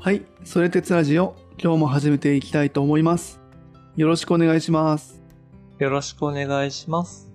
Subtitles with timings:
[0.00, 3.40] はい、それ鉄ラジオ、今日も始めていきたいと思います。
[3.96, 5.20] よろしくお願いします。
[5.80, 7.32] よろしくお願いします。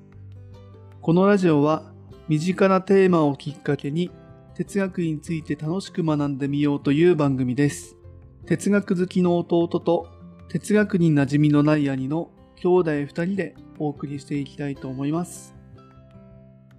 [1.02, 1.84] このラジオは、
[2.30, 4.12] 身近なテーマをきっかけに、
[4.56, 7.98] 哲学について楽しく学んでみようという番組です。
[8.46, 10.08] 哲学好きの弟と、
[10.48, 15.54] 哲学に馴染みのない兄の兄弟二人でお送りしていきたいと思います。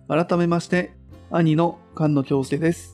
[0.08, 0.94] 改めまして、
[1.30, 2.93] 兄の菅野京介です。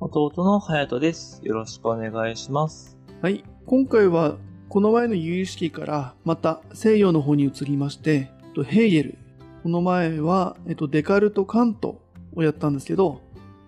[0.00, 1.40] 弟の隼人です。
[1.42, 2.96] よろしくお願いします。
[3.20, 3.42] はい。
[3.66, 4.36] 今回は、
[4.68, 9.18] この前の有意識から、また西洋の方に移りまして、えっとヘーゲル。
[9.64, 12.00] この前は、えっと、デカルト・カント
[12.36, 13.20] をやったんですけど、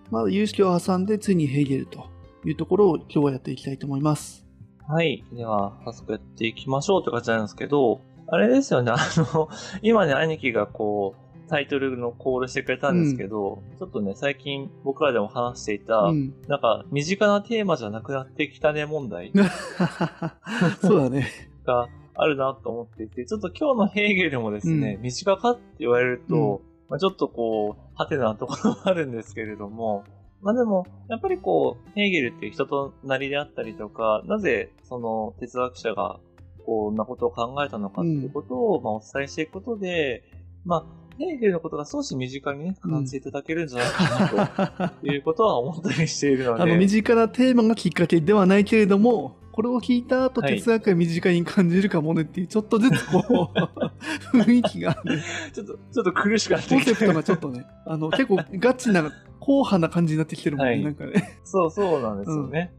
[0.09, 2.05] まだ有意識を挟んで、ついにヘーゲルと
[2.45, 4.45] いうところを今日はやっていきたいと思います。
[4.87, 5.25] はい。
[5.33, 9.49] では、早速やっていきましょうって感じなんですけど、あれですよね、あの、
[9.81, 16.33] 今ね、兄貴がこう、タイトルのコールしてくれたんですけど、ちょっとね、最近僕らでも話していた、うん。
[16.47, 19.33] なんか、身近なテーマじゃなくなってきたね問題
[20.81, 21.27] そうだね。
[21.65, 30.05] があるなと思っていて、ちょっと今日のヘーゲルもですね、うん身近かって言われると、まあ、ちょっとこう、ハテナなところはあるんですけれども、
[30.41, 36.21] まあでも、やっぱりこう、ヘーゲルっていう人となりであったりとか、なぜその哲学者が
[36.65, 40.23] こんなことを考えたのかっていうことを、まあお伝えしていくことで、
[40.63, 53.51] まあ、ヘーゲルのことが少し身近にね、感じていただけるんじゃないかなということは思ったりしているので、あの、身近なテーマがきっかけではないけれども、これを聞いた後、哲学が身近に感じるかもねっていう、ちょっとずつこ
[54.33, 61.39] う、雰囲気がね、ちょっと、ちょっと苦しくなってきてコンセプトがちょっとね、あの、結構ガチな、硬派な感じになってきてるもんね、はいなんかね。
[61.43, 62.73] そう、そうなんですよね。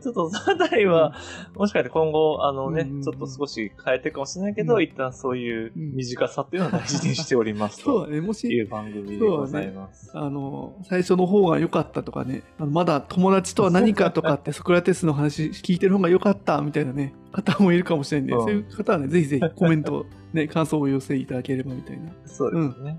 [0.00, 1.14] ちょっとそのあたりは、
[1.54, 10.10] もしかして今後、あのね、うんうんうんちょっと少し変えていくかもしれないけど、うん一旦そういう短さっていうのを大事にしておりますと そうだね、もいし、う番組でございます。
[10.14, 22.10] あの、最初の方が良かったとかね、あのまだ友達とは何かとかってソクラテスの話聞いてる方が良かったみたいなね、方もいるかもしれないんで、うんそういう方はね、ぜひぜひコメント、ね、 感想をお寄せいただければみたいな。
[22.24, 22.98] そうですね。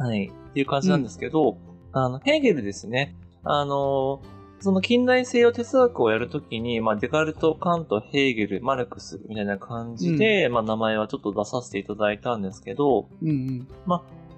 [0.00, 0.26] はい。
[0.26, 1.58] っていう感じなんですけど、
[1.92, 3.16] あの、ヘーゲルですね。
[3.44, 4.22] あの、
[4.60, 13.68] その近代西洋哲学をやるときに、まあ、デカルト、カント、ヘーゲル、マルクスみたいな感じで、まあ、名前はちょっと出させていただいたんですけど、うんうん。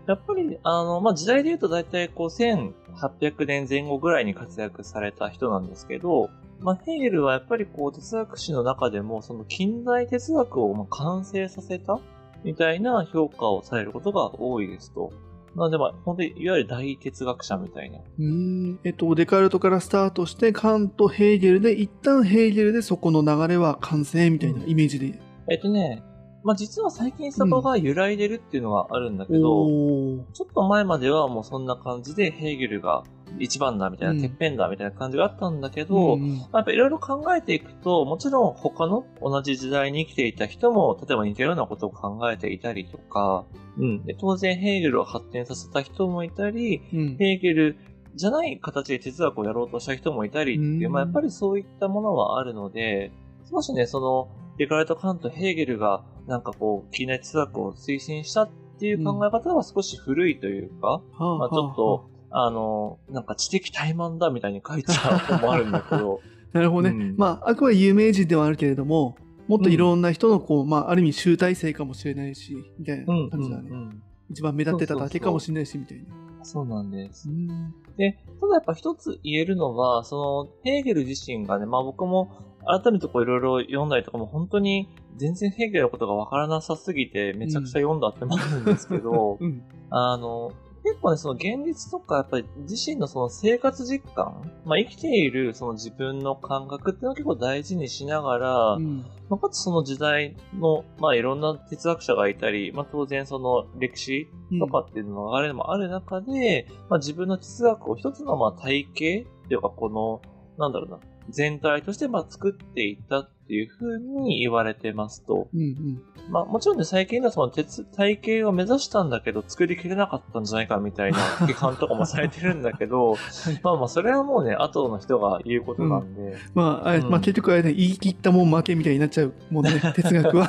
[0.06, 11.98] やっぱり、あの、まあ、時代で言うと大体こう、1800年前後ぐらいに活躍された人なんですけど、まあ、ヘーゲルはやっぱりこう、哲学史の中でも、その近代哲学をまあ完成させた
[12.44, 15.12] みたいな評価をされることが多いですと。
[15.56, 17.98] なので、まあ、本当に、いわゆる大哲学者みたいな。
[17.98, 25.20] うーんえっと、デカルトからスタートして、カント、ヘーゲルで、一旦ヘーゲルでそこの流れは完成みたいなイメージで。
[25.50, 26.04] えっとね、
[26.42, 33.04] まあ、実は最近そこが揺らいでるっていうのはあるんだけど、おーちょっと前まではもうそんな感じで、ヘーゲルが
[33.38, 34.20] 一番だみたいな、うん。
[34.20, 43.44] てっぺんだみたいな感じがあったんだけど、うんうんまあ、やっぱいろいろ考えていくと、もちろん他の同じ時代に生きていた人も、例えば似たようなことを考えていたりとか、
[43.78, 44.04] うん。
[44.04, 47.16] で当然ヘーゲルを発展させた人もいたり、うん。
[47.16, 47.76] ヘーゲル
[48.14, 50.92] じゃない形で哲学をやろうとした人もいたりっていう、うん。
[50.92, 53.12] まあやっぱりそういったものはあるので、
[53.50, 54.28] 少しね、その、
[54.58, 66.20] デカルト・カント・ヘーゲルが、なんかこう、近代哲学を推進したっていう考え方は少し古いというか、はあまあちょっと、あの、なんか知的怠慢だみたいに書いてた本もあるんだけど、
[66.52, 66.90] なるほどね。
[66.90, 69.16] うんまあ、あくまで有名人ではあるけれども、
[69.48, 73.68] もっといろんな人の、こう、まあ、ある意味集大成かもしれないし、みたいなうん感じだね。
[73.70, 76.04] うんうん一番目立ってただけかもしれないし、みたいな。
[76.44, 77.32] そうなんですう。
[77.32, 82.30] んで、ただやっぱ一つ言えるのは、その、ヘーゲル自身がね、まあ僕も
[82.64, 89.62] 改めてこういろいろ読んだりとかも本当に全然ヘーゲルのことがわからなさすぎてめちゃくちゃ読んだってもあるんですけど、うん。
[89.90, 99.04] あの、結構ね、その現実とか、やっぱり自身のその生活実感、まあ生きているその自分の感覚っていうのを結構大事にしながら、うん。
[99.28, 104.28] まあ、かつその時代の、まあいろんな哲学者がいたり、まあ当然その歴史
[104.58, 110.22] とかっていうのが流れもある中で、まあ自分の哲学を一つのまあ体系っていうかこの、
[110.58, 110.98] なんだろうな、
[111.30, 115.48] 全体としてまあ作っていったっていうふうに言われてますと。
[115.52, 116.02] うんうん。
[116.30, 123.16] まあもちろんね、最近ではその鉄体系を目指したんだけど、作りきれなかったんじゃないかみたいな 批判とかもされてるんだけど、
[123.62, 130.48] まあまあそれはもうね、後の人が言うことなんで、まあ、あれうんまあ結局あれね、言い切ったもん負けみたいになっちゃうもんね、 哲学は。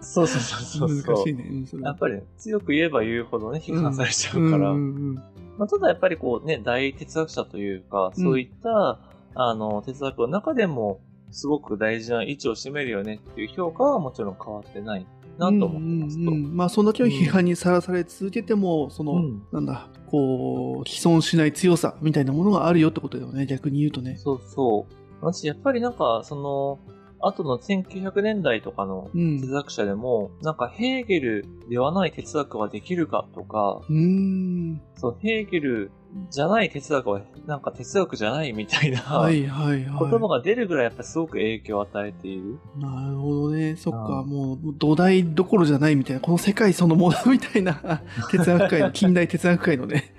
[0.00, 1.16] そうそうそうそうそう。
[1.16, 1.64] 難しいね。
[1.82, 4.70] やっぱりね、強く言えば言うほどね、批判されちゃうから。
[4.70, 5.22] うんうんうん
[5.58, 9.00] まあ、ただやっぱりこうね、大哲学者というか、そういった、
[9.38, 11.00] あの、哲学の中でも、
[11.30, 15.06] すごく大事な位置を占めるよねっていう評価はもちろん変わってない
[15.38, 16.22] なと思ってますと。
[16.22, 24.16] うんうんうんまあ、そんだけの批判にさらされ続けても、その、うんなんだ、こう、既存しない強さみたいなものがあるよってことだよね、逆に言うとね。
[24.16, 24.94] そうそう。
[25.20, 26.78] 私、やっぱりなんか、その、
[27.20, 29.40] 後の1900年代とかのうん。
[29.40, 34.80] 哲学者でも、なんかヘーゲルではない哲学はできるかとか、うーん。
[34.96, 35.92] そう、ヘーゲル
[36.30, 40.10] じゃない哲学は、なんか哲学じゃないみたいな、はいはいはい。
[40.10, 42.58] 言葉が出るぐらいやっぱりすごく影響を与えている。
[42.78, 43.76] なるほどね。
[43.76, 50.14] そっか、うんもう土台どころじゃないみたいな、この世界そのものみたいな 哲学界の、近代哲学界のね。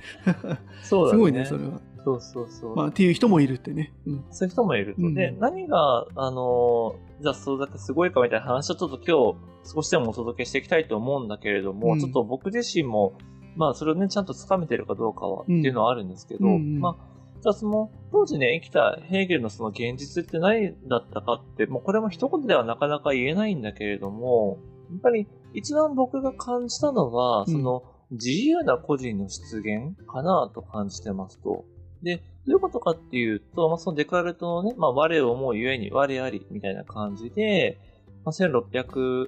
[0.83, 1.17] そうだね。
[1.17, 1.81] すごいね、それは。
[2.03, 2.75] そうそうそう。
[2.75, 3.93] まあ、っていう人もいるってね。
[4.05, 4.25] うん。
[4.31, 5.01] そういう人もいると。
[5.01, 13.13] うんで、何が、あのー、じゃあそれだけすごいかみたいな話をちょっと今日少しでもお届けしていきたいと思うんだけれども、うんちょっと僕自身も、
[13.59, 24.59] まあそれをね、ちゃんと掴めてるかどうかは、うんっていうのはあるんですけど、うんうんまあ、じゃあその、当時ね、生きたヘーゲルのその現実って何だったかって、もうこれも一言ではなかなか言えないんだけれども、
[24.91, 31.65] やっぱり一番僕が感じたのは、うんその、自由な個人の出現かなと感じてますと。
[32.01, 37.77] で、どういうことかっていうと、まあ、そのデカルトのね、まあ、我を思うゆえに我ありみたいな感じで、
[38.23, 39.27] まあ、1600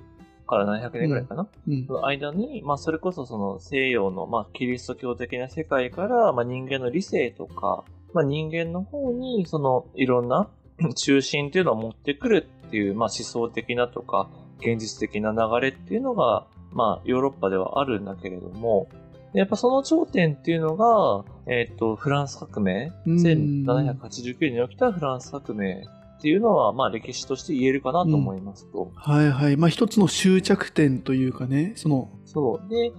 [0.51, 1.85] から700年ぐらいかな、うん。
[1.87, 1.93] そ。
[1.93, 10.49] の間に、まあ、それこそその西洋の、まあ、キリスト教的な世界から、まあ、人間の理性とか、まあ、人間の方に、その、いろんな
[10.95, 18.89] 中心っていうのを持ってくるっていう、まあ、思想的なとか、現実的な流れっていうのが、まあ、ヨーロッパではあるんだけれども、
[19.33, 23.15] でやっぱその頂点っていうのが、えっ、と、フランス革命、うん。
[23.15, 25.87] 1789年に起きたフランス革命
[26.21, 28.91] っていうのは、まあ、歴史として言えるかなと思いますと。
[28.95, 29.57] はいはい。
[29.57, 32.69] まあ、一つの終着点というかね、その、そう。
[32.69, 32.93] で、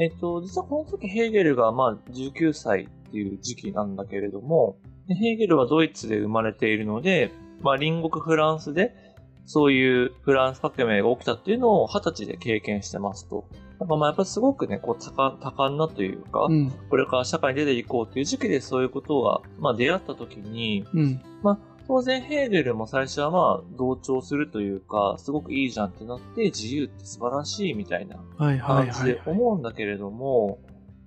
[0.00, 4.76] えっ、と、実はこの時ヘーゲルがまあ19歳っていう時期なんだけれども、
[5.08, 7.32] でヘーゲルはドイツで生まれているので、
[7.62, 8.94] まあ隣国フランスで
[9.44, 13.48] そういうフランス革命が起きたっていうのを二十歳で経験してますと。
[13.80, 16.70] なんかまあやっぱすごくね、こう多感多感なというか、うん。
[16.88, 21.20] これから社会に出ていこうっていう時期でそういうことが、まあ出会った時に、うん。
[21.88, 29.38] 当然ヘーゲルも最初はまあ同調するというか、すごくいいじゃんってなって自由って素晴らしいみたいな感じではい。
[29.38, 30.58] 思うんだけれども、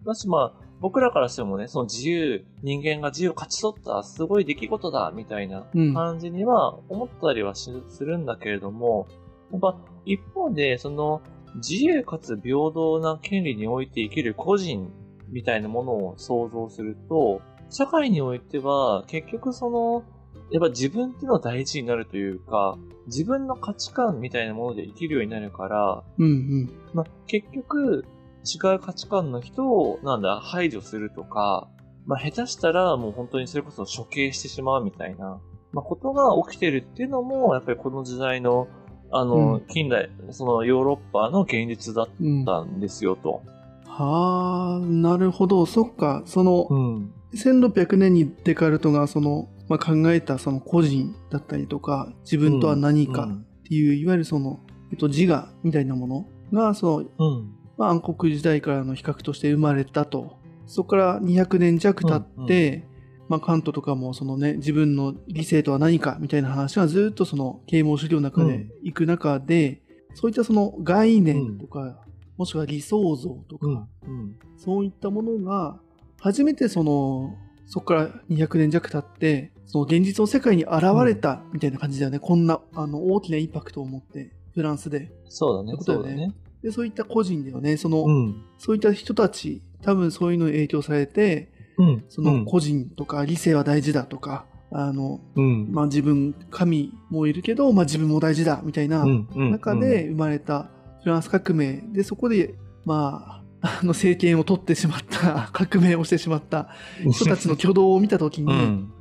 [0.06, 5.94] だしまあ、僕らからしてもね、その自由、人間が自由を勝ち取ったすごい出来事だ、みたいなうん。
[5.94, 9.07] 感じには思ったりはしするんだけれども、
[9.51, 11.22] やっぱ一方で、その
[11.57, 14.92] 自由かつ平等な権利において生きる個人
[15.30, 20.04] みたいなものを想像すると、社会においては結局その、
[20.51, 22.77] やっぱ自分っていうのは大事になるというか、
[23.07, 26.69] 自分の価値観みたいなもので生きるようになるから、うんうん。
[26.94, 28.06] まあ、結局、
[28.44, 31.69] 違う価値観の人を、なんだ、排除するとか、
[32.06, 35.39] まあ、下手したらもう本当にそれこそ処刑してしまうみたいな、
[35.71, 38.68] まあ、ことが起きてるっていうのも、やっぱりこの時代の、
[39.12, 42.45] あの、うん近代、そのヨーロッパの現実だっうん。
[42.45, 43.42] たんですよ、と。
[43.86, 45.65] はあ、なるほど。
[45.65, 46.24] そっか。
[46.25, 47.13] その、ん。
[47.33, 54.60] 1600年にデカルトがその、まあ、考えたその個人だったりとか、自分とは何かっていう、いわゆるその、
[54.92, 57.38] えっと、自我みたいなものが、その、うん。
[57.38, 57.56] うん。
[57.78, 60.36] まあ、暗黒時代からの比較として生まれたと。
[60.66, 62.86] そこから200年弱経って、
[63.30, 69.82] まあ、カントとかもそのね、自分の理性とは何かみたいな話がずっとその啓蒙資料の中で行く中で、
[70.16, 72.04] そういったその概念とか、
[72.36, 74.36] もしくは理想像とか、うん。
[74.58, 75.80] そういったものが、
[76.20, 77.38] 初めてその、
[77.72, 82.20] そこから200年弱経って、その現実の世界に現れたみたいな感じだよね。
[82.20, 85.12] こんな、あの、大きなインパクトを持って、フランスで。
[85.30, 86.34] そうだね、そうだよね。
[86.62, 87.77] で、そういった個人だよね。
[87.77, 88.44] その、うん。
[88.58, 92.03] そういった人たち、多分そういうのに影響されて、うん。
[92.10, 95.72] その個人とか理性は大事だとか、あの、うん。
[95.72, 100.70] まあ自分、神もいるけど、まあ自分も大事だみたいなうん、うん中で、生まれた
[101.03, 106.70] フランス革命で、そこで、まあ、あの政権を取ってしまった、革命をしてしまった
[107.12, 108.94] 人たちの挙動を見たときに、うん。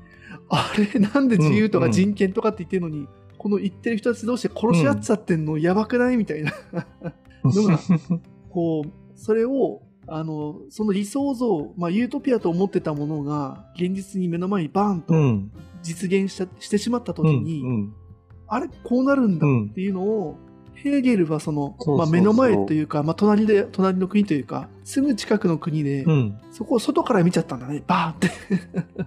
[0.50, 5.56] あれ、なんで自由とかうんうん人権とかって言ってるのに、この言ってる人たち同士で殺し合っちゃってんの？
[5.58, 6.16] やばくない？
[6.16, 6.52] みたいな。
[7.42, 7.78] のが
[8.50, 15.52] こう、それを、あの、その理想像、まあ、ユートピアと思ってたものが、現実に目の前にバーンとうん。
[15.82, 17.44] 実現したしてしまった時うん。
[17.44, 17.94] に、うん。
[18.48, 20.36] あれ、こうなるんだうんっていうのを、
[20.82, 26.40] ヘーゲルはその、まあ、目の前というか、まあ、隣で、隣の国というか、すぐ近くの国で、うん。
[26.52, 28.30] そこを外から見ちゃったんだね、バーンって。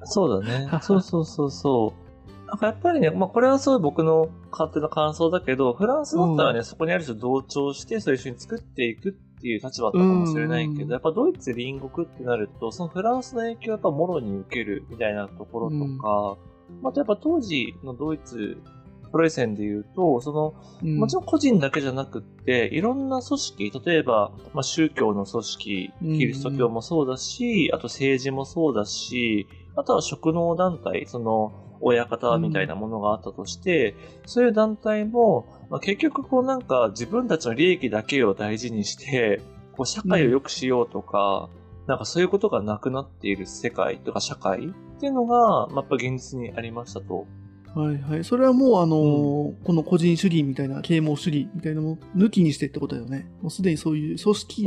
[0.06, 0.70] そうだね。
[0.82, 2.04] そうそうそうそう。
[2.48, 9.12] なんかやっぱりね、まあこれはすごい僕の勝手な感想だけど、フランスだったらね、そこにある人同調して、それ一緒に作っていくっ
[9.42, 16.38] ていう立場だったかもしれないけうんど、やっぱドイツ隣国ってなると、そのフランスの影響をやっぱもろに受けるみたいなところとか、
[16.84, 18.58] またやっぱ当時のドイツ、
[19.14, 31.54] プロイセンで言うと、その、うんもちろん個人だけじゃなくって、いろんな組織、例えば、まあ、宗教の組織、うんキリスト教もそうだし、あと政治もそうだし、あとは職能団体、その、
[31.86, 39.42] 親方みたいなものがあったとして、そういう団体も、まあ、結局こうなんか自分たちの利益だけを大事にして、
[39.74, 41.50] こう社会を良くしようとか、
[41.86, 47.28] なんかそういうことがなくなっている世界とか社会っていうのが、まあ、やっぱ現実にありましたと。
[47.76, 48.24] はいはい。
[48.24, 53.28] それはもうあのーこの個人主義みたいな、啓蒙主義みたいなのを抜きにしてってことだよね。
[53.42, 54.64] もうすでにそういう組織。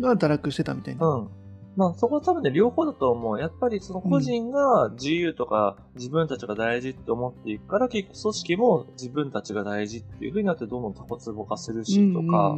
[0.00, 1.06] が堕落してたみたいな。
[1.06, 1.28] うん。
[1.76, 3.38] まあそこは多分ね、両方だと思う。
[3.38, 12.56] やっぱりその個人が自由とか自分たちが大事って思っていくから、結局組織も自分たちが大事っていう風になってどんどんタコツボ化するしとか、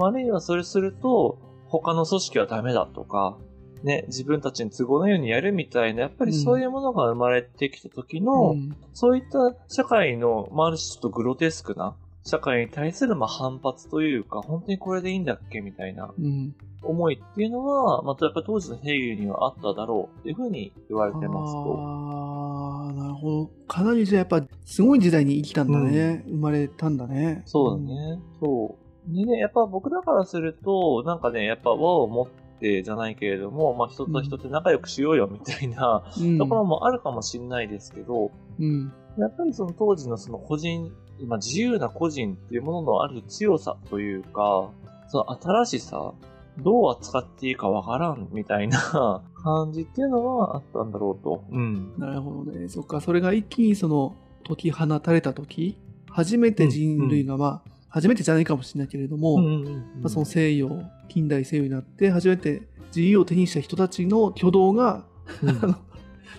[0.00, 3.36] あるいはそれすると、他の組織はダメだとか、
[3.82, 11.94] ね、自分たちに都合のようにやるみたいな、やっぱりそういうものが生まれてきた時うんの、うんそういった社会の、まあ、ある種ちょっとグロテスクな
[12.24, 21.76] 社会に対するまあ反発というか、本当にこれでいいんだっけみたいなうん思いっていうのは、またやっぱ当時のヘーゲルにはあっただろうっていうふうに言われてますと。
[21.76, 23.50] ああ、なるほど。
[23.66, 26.24] かなりじゃあやっぱすごい時代に生きたんだね。
[26.28, 27.42] 生まれたんだね。
[27.46, 28.20] そうだね。
[28.40, 28.76] そ
[29.10, 29.14] う。
[29.14, 36.38] でね、やっぱ僕らからすると、なんかね、やっぱ和を持ってじゃないけれども、まあ人と人って仲良くしようよみたいなうん。
[36.38, 38.92] ところもあるかもしれないですけど、うん。
[39.18, 40.92] やっぱりその当時のその個人、
[41.26, 44.70] まあ、自由な個人っていうもののある強さというか、
[45.08, 46.12] その新しさ、
[46.58, 51.44] どう扱っていいかわからんみたいな 感じっていうのはあったんだろうと。
[51.50, 51.94] うん。
[51.98, 52.68] なるほどね。
[52.68, 53.00] そっか。
[53.00, 55.78] それが一気にその解き放たれた時、
[56.10, 65.04] 初めて人類がまあ、初めてじゃないかもしれないけれども、うんうんうんまあ、その西洋、近代西洋になって初めて自由を手にした人たちの挙動が、
[65.42, 65.76] うん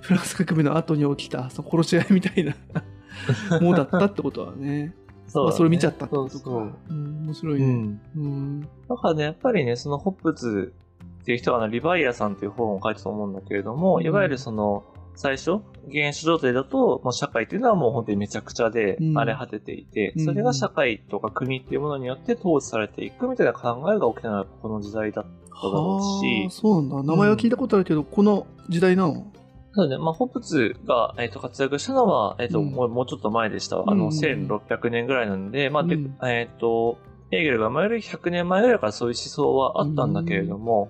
[0.01, 2.55] フランス革命の後に起きたその殺し合いみたいな
[3.59, 4.95] ものだったってことはね。
[5.27, 6.39] そねまあ、それ見ちゃったってことか。
[6.39, 7.73] そうそううん、面白ういね。
[7.73, 8.01] ん。
[8.15, 8.61] うん。
[8.61, 10.73] だからね、やっぱりね、そのホップズ
[11.21, 14.83] っていう人があのリヴァイアさんっていう本を書いてたと思うんだけれども、うんいわゆるその、
[15.19, 15.59] 最初、
[15.91, 19.17] 原始状態だと、もう社会っていうのはもう本当にめちゃくちゃでうん。
[19.17, 20.25] 荒れ果てていて、うん。
[20.25, 27.11] それが社会とか国っていうものによって統治されていくみたいな考えが起きたのはこの時代だっただろうはしあ、、そうなんだ。
[27.11, 29.29] 名前は聞いたことあるけど、この時代なの？
[29.73, 32.71] そうだね、まあ、ホップズが、えっと活躍したのは、えっとうん。
[32.71, 33.77] もうもうちょっと前でした。
[33.77, 34.05] あの、うんうん。
[34.05, 36.17] うん1600年ぐらいなんで、まあ、でうん。
[36.23, 36.97] えっと、
[37.29, 40.89] ヘーゲルが生まれる100年前ぐらいからそういう思想はあったんだけれども、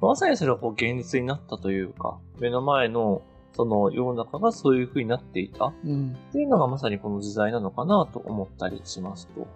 [0.00, 6.16] まさにそれはこう現実になったというか、目の前のその世の中がそういう風になっていたうん。
[6.28, 9.46] っていうのがまさにこの時代なのかなと思ったりしますと。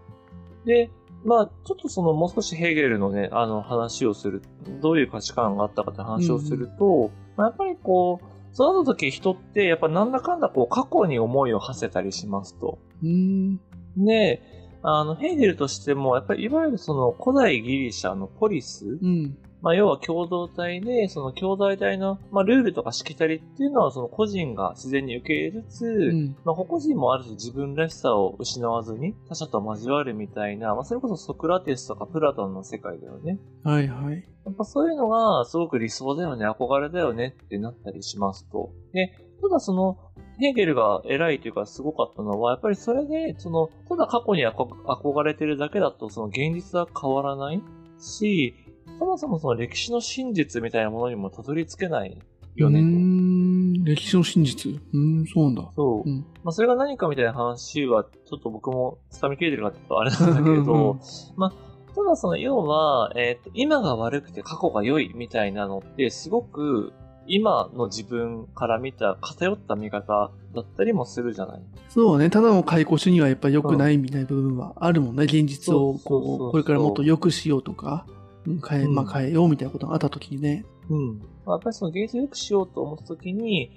[0.65, 0.91] で、
[1.25, 4.43] まあ、ちょっとそのもう少しヘーゲルのね、あの話をする、
[4.81, 12.79] どういう価値観があったかって話をすると、まあ、やっぱりこう、その時人ってやっぱなんだかんだこう過去に思いを馳せたりしますと。
[13.03, 13.61] うん。
[13.97, 14.43] で、
[14.83, 19.37] あの、ヘーゲルとしても、やっぱりいわゆるその古代ギリシャのポリス、うん。
[19.63, 26.37] まあ、要は共同体で、その共同体の、まあ、ルールとかしきたりっていうのは、その個人が自然に受け入れつつ、うん。
[26.45, 33.39] まあ、個々人もある種自分らしさを失わずに他者と交わるみたいな、まあ、それこそソクラテスとかプラトンの世界だよね。
[33.63, 34.25] はいはい。
[34.45, 38.73] やっぱそういうのがすごく理想だよね、憧れだよねってなったりしますと。
[38.93, 39.99] で、ただその、
[40.39, 47.63] ヘーゲルが偉いというかすごかったのは、やっぱりそれで、その、ただ過去に憧憧れてるだけだと、その現実は変わらない
[48.01, 48.57] し、
[48.99, 52.19] そもそもその歴史の真実みたいなものにもたどり着けない
[52.57, 52.83] よねう。
[52.83, 53.85] ん。
[53.85, 54.73] 歴史の真実。
[54.93, 55.71] うん、そうなんだ。
[55.75, 56.09] そう。
[56.09, 56.27] うん。
[56.45, 60.99] まあ、それが何かみたいな話は、ちょっと僕も掴みきれてるかってとあれなんだけれど、
[61.37, 61.53] まあ、
[61.95, 66.93] ただその、要は、えっ、と、今が悪くて過去が良いみたいなのって、すごく、
[67.29, 72.31] 今の自分から見た偏った見方だったりもするじゃないそうね。
[72.31, 75.25] ただの解雇主にはやっぱり良くないみたいな部分はあるもんね。
[75.25, 78.22] 現実をこう、これからもっと良くしようとか、うん
[78.69, 80.65] 変え、うんまあ変えようみたいなことがあった時にね。
[80.91, 81.19] うん。
[81.19, 83.71] まあ、やっぱりその芸術を良くしようと思った時に、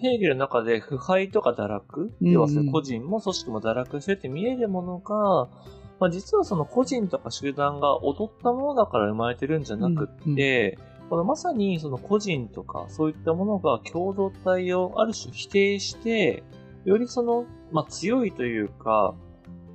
[0.00, 5.48] ヘーゲルの中で腐敗とか堕落、うん要はその個人も組織も堕落してるって見えるものが、
[6.00, 16.42] まあ、実はその個人とか集団が劣ったものだから生まれてるんじゃなくって、このまさにその個人とかそういったものが共同体をある種否定して、
[16.84, 19.14] よりその、まあ、強いというか、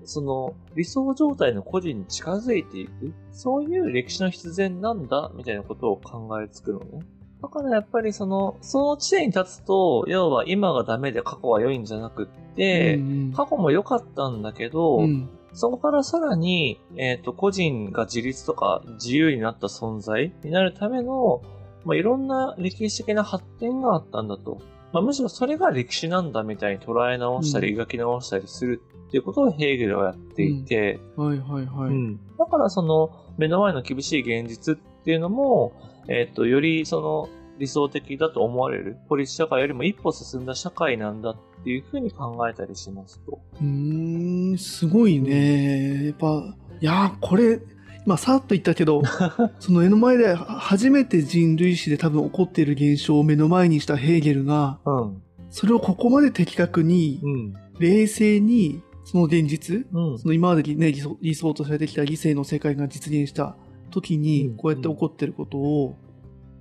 [0.05, 6.99] その理想状態の個人に近づいていく、そういう歴史の必然なんだ、みたいなことを考えつくのね。
[7.41, 15.29] だからやっぱりその、その地点に立つと、要は今がダメで過去は良いんじゃなくって、うん過去も良かったんだけど、うん。
[15.53, 21.41] そこからさらに、えっ、と、個人が自立とか自由になった存在になるための、
[21.83, 24.61] まあ、いろんな歴史的な発展があったんだと。
[24.93, 28.81] まあ、むしろそれが歴史なんだみたいに捉え直したり、う描き直したりする
[29.11, 31.89] っていうことをヘーゲルはやっていて、はいはいはい。
[31.89, 35.73] うんだからその目の前の厳しい現実っていうのも、
[36.07, 43.39] えっ、と、よりその理想的だと思われるポリス社会よりも一歩進んだ社会なんだっていうふうに考えたりしますと。
[43.61, 46.05] うーん、すごいね。
[46.05, 47.59] やっぱ、いやー、これ、
[48.05, 49.03] まあ、さっと言ったけど、
[49.59, 55.21] その目の前で初めて人類史で多分起こっている現象を目の前にしたヘーゲルが、うん。
[55.51, 57.53] それをここまで的確に、うん。
[57.79, 60.19] 冷静に、その現実、うん。
[60.19, 63.57] その今までね、理想理想とされてきた理性の世界が実現した
[63.89, 65.97] 時うんに、こうやって起こってることを、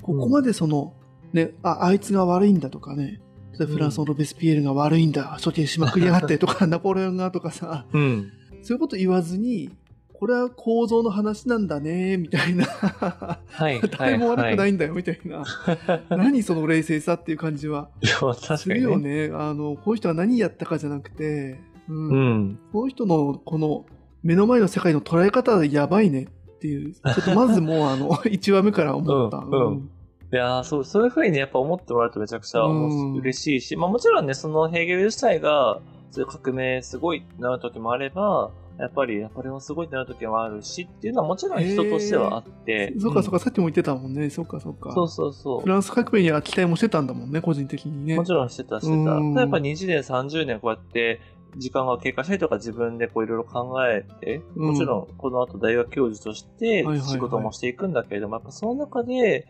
[0.03, 0.93] ここまでその、
[1.33, 3.21] ね、あ、あいつが悪いんだとかね、
[3.57, 8.33] フランスのロベスピエールが悪いんだ、処刑しまくりやがってとか、 ナポレオンがとかさ、うん。
[8.63, 9.71] そういうこと言わずに、
[10.13, 12.67] これは構造の話なんだね、みたいな。
[13.47, 13.81] はい。
[13.97, 14.73] 誰も悪くないい。
[14.73, 15.45] んだよ、みたいな。
[16.11, 17.91] 何その冷静さっていう感じは。
[18.59, 18.91] するに、ね。
[18.91, 19.31] よね。
[19.33, 22.59] あの、この人は何やったかじゃなくて、うんうん。
[22.73, 23.85] この人のこの
[24.23, 29.39] 目の前の世界の捉え方はやばいねっていう、ちょっとまずもうあの、 1話目から思った。
[29.39, 29.91] うんうん
[30.33, 35.81] いやーそう、そういうふうにね、やっぱ思ってもらうとめちゃくちゃうん嬉しいし、まあもちろんね、そのヘーゲル自体が、
[36.13, 42.95] そういう革命すごいってなる時もあれば、やっぱり、これもすごいってなる時もあるしっていうのはもちろん人としてはあって。
[42.99, 44.31] そうかそうか、んさっきも言ってたもんね。
[44.31, 44.93] そうかそうか。
[44.93, 45.69] そうそうそうフ。
[45.69, 48.15] ランス革命には期待もしてたんだもんね、個人的にね。
[48.15, 49.11] もちろんしてた、してた。
[49.11, 51.21] やっぱ20年、30年こうやって、
[51.57, 59.47] 時間が経過したりとか自分でこういろいろ考えて、うんもちろんこの後大学教授として仕事もしていくんだけれども、やっぱその中で、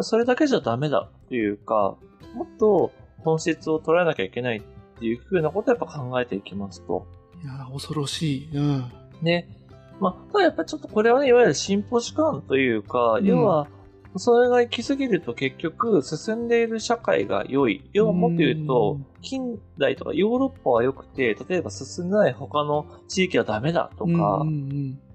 [0.00, 1.96] それだけじゃダメだっていうか、
[2.34, 4.62] もっと本質を捉えなきゃいけないっ
[4.98, 7.06] ていうふうなことをやっぱ考えていきますと。
[7.42, 8.48] いや、恐ろしい。
[8.54, 8.92] うん。
[9.20, 9.48] ね。
[10.00, 13.68] まあ、ただやっぱりちょっとこれはね、いわゆる進歩時間というか、うん要は、
[14.16, 17.88] それが行き過ぎると結局進んでいる社会が良い。
[17.92, 24.44] 要はもっと言うとうん、近代とかヨーロッパは良くて、例えば進んでない他の地域はダメだとか、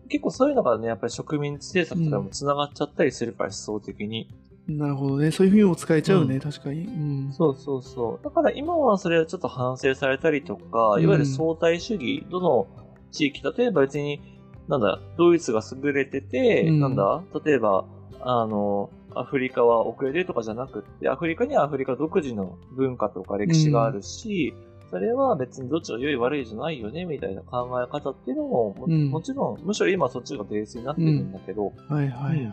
[0.10, 4.30] 結構そういうのがね、やっぱり植民地政策とかにも繋がっちゃったりするから、思想的に。
[4.32, 5.32] うんなるほどね。
[5.32, 6.82] そういうふうにも使えちゃうね、うん確かに。
[6.82, 7.32] うん。
[7.32, 8.24] そうそうそう。
[8.24, 12.68] だから今はそれはちょっと反省されたりとか、うんいわゆる相対主義、どの
[13.12, 14.20] 地域、例えば別に、
[14.68, 17.86] なんだ、ドイツが優れてて、うんなんだ、例えば、
[18.22, 24.54] あの、アフリカは遅れてるとかじゃなくって、アフリカにはアフリカ独自の文化とか歴史があるし、
[24.90, 32.46] それは別にどっちが良い悪いじゃないよね、みたいな考え方っていうのも、もうんもちろん、むしろ今そっちがベースになってるんだけど、はいはいはい。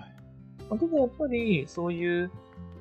[0.69, 2.31] まあただやっぱり、そういう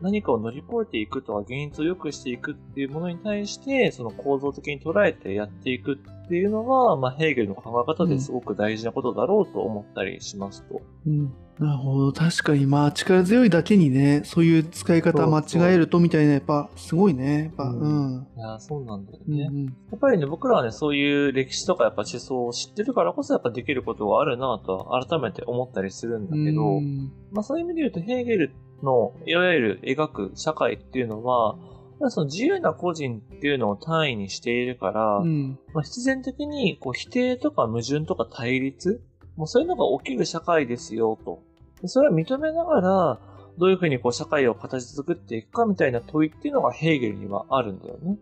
[0.01, 10.81] 何かを乗り越えていくとか、現実を良くしていくっていうものに対して、その構造的に捉えてやっていくっていうのが、まあ、ヘーゲルの考え方ですごく大事なことだろうと思ったりしますと。
[11.07, 11.33] うん。
[11.59, 12.11] なるほど。
[12.11, 17.43] 確かに、まあ、力強いだけにね、そういう使い方間違えるとみたいな、やっぱ、すごいね。
[17.43, 18.27] やっぱ、ううんん。
[18.35, 19.47] いやー、そうなんだよね。
[19.49, 31.55] うんうんやっぱりね、僕らはね、そういう歴史とかやっぱ思想を知ってるからこそやっぱできることがあるなとは改めて思ったりするんだけど、うんまあそういう意味で言うと、ヘーゲルの、いわゆる描く社会っていうのは、
[31.99, 35.59] まあその自由な個人っていうのを単位にしているから、うん。
[35.73, 39.01] まあ、必然的にこう否定とか矛盾とか対立、
[39.35, 41.41] もうそういうのが起きる社会ですよと。
[41.81, 43.19] でそれは認めながら、
[43.57, 48.17] どういうふうにこう社会を形作っていくかみたいな問いっていうのがヘーゲルにはあるんだよね。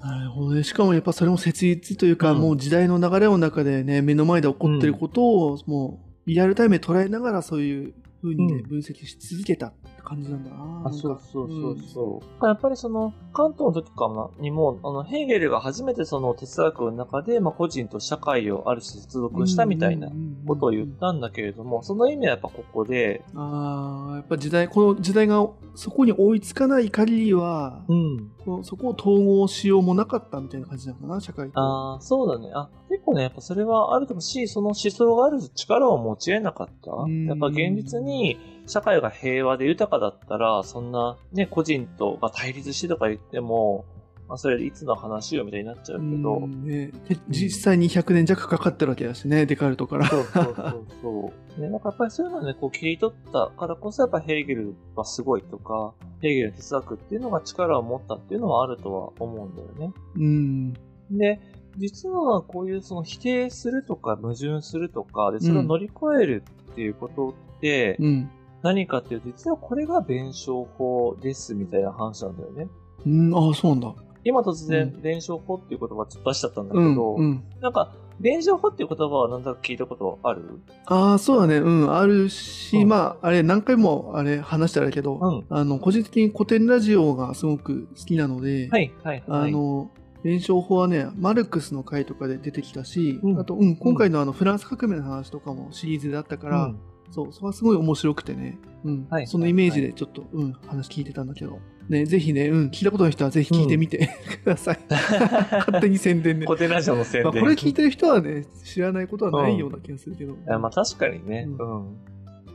[0.00, 0.62] なるほどね。
[0.62, 10.82] しかもやっぱそれも切実というか、うんもう時代の流れの中でね、目の前で起こってることを、もうリアルタイムで捉えながらそういう風にね、うん分析し続けたって感じなんだな。
[10.86, 12.46] あ、そうそうそうそう。
[12.46, 20.08] やっぱりその、関東の時かなにも、あの、ヘーゲルが初めてその哲学の中で、まあ、個人と社会をある種接続したみたいな
[20.46, 28.30] ことを言ったんだけれども、その意味はやっぱここで、ああ、やっぱ時代、この時代がそこに追いつかない限りは、うん。
[28.64, 31.60] そこを統合しようもなかったみたいな感じなのかな、社会と。
[31.60, 32.50] ああ、そうだね。
[32.54, 37.26] あ、結構ね、やっぱそれはあると思うし、その思想がある力を持ち得なかったうん。
[37.26, 43.84] やっぱ現実に社会が平和で豊かだったら、そんなね、個人とが対立してとか言っても、
[44.30, 50.06] まあそれいつの話よみたいになっちゃうけど、うんね、で実際に100年弱かかってるわけだしね、デカルトから。
[50.06, 51.60] そうそうそうそう。
[51.60, 59.92] ね、なんかやっぱりそういうのをね、こう切り取ったからこそやっぱヘーゲルはすごいとか、ヘーゲルの哲学っていうのが力を持ったっていうのはあるとは思うんだよね。
[60.14, 60.72] うん。
[61.10, 61.40] で、
[61.76, 68.30] 実はこういうその否定するとか矛盾するとか、で、それを乗り越えるっていうことってうん。
[68.62, 72.68] 何かっていうと、実はこれが弁証法ですみたいな話なんだよね。
[73.06, 73.94] うん、ああ、そうなんだ。
[74.22, 77.42] 今突う然、弁証法っていう言葉ちょっと出しちゃったんだけうん、ど、うん。
[77.62, 80.60] なんか、弁証法っていう言葉は何だか聞いたことある？
[80.84, 81.56] ああ、そうだね。
[81.56, 89.48] うん、あるし、うんまあ、あれ、何回も、あれ、話したらあれけど、うんあの、個人的に古典ラジオがすごく好きなので、はい、はい、はい。
[89.48, 89.90] あの、
[90.22, 96.78] 弁証法はね、マルクスの回とかで出てきたし、うんあと、うん、今回のあの、フランス革命の話とかもシリーズであったから、うん
[97.10, 98.58] そう、それはすごい面白くてね。
[98.84, 99.06] うん。
[99.10, 101.58] はいそのイメージでちょっと、うん、話聞いてたんだけど。
[101.88, 104.10] ね、ぜひね、うん、聞いたことない人はぜひ聞いてみて、
[104.44, 104.78] ください。
[104.88, 106.46] 勝手に宣伝で。
[106.46, 107.42] コテラジオの宣まあ、伝。
[107.42, 110.34] これ聞いてる人はね、知らないことはないような気がするけど。
[110.34, 111.48] いやまあ確かにね。
[111.48, 111.96] ううん。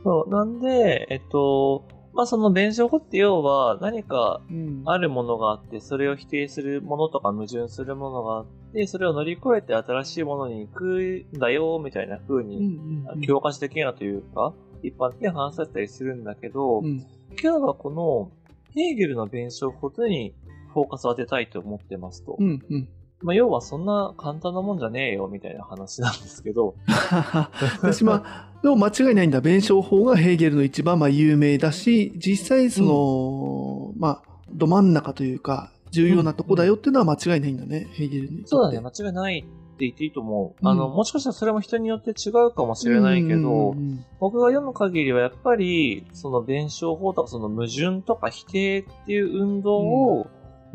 [0.02, 0.30] そう。
[0.30, 4.82] なんで、えっと、まあその弁証法って要は何かうん。
[4.86, 17.06] あるものがあって、それを否定するものとか矛盾するものがあって、それを乗り越えて新しいものに行くんだよ、みたいな風に、んうん教科書的なというか、一般的に話されたりするんだけど、うん
[17.42, 18.30] 今日はこの
[18.74, 20.32] ヘーゲルの弁証法に
[20.72, 22.36] フォーカスを当てたいと思ってますと。
[22.38, 22.88] うんうん。
[23.22, 26.74] まあ要はそんな簡単なもんじゃねえよ、みたいな話なんですけど、
[27.80, 29.40] 私まあ、でも間違いないんだ。
[29.40, 38.42] 弁証法がヘーゲルの一番まあ有名だし、実際その、まあ、ど真ん中というか、重要なとこだよっていうのは間違いないんだね、ヘーゲルに。
[38.44, 39.42] そうだね、間違いないっ
[39.78, 40.60] て言っていいと思う。
[40.60, 50.26] うんあの、もしかしたらそれも人によって違うかもしれないけど、うんうんうん僕が読む限りはやっぱり、その弁証法とかその矛盾とか否定っていう運動を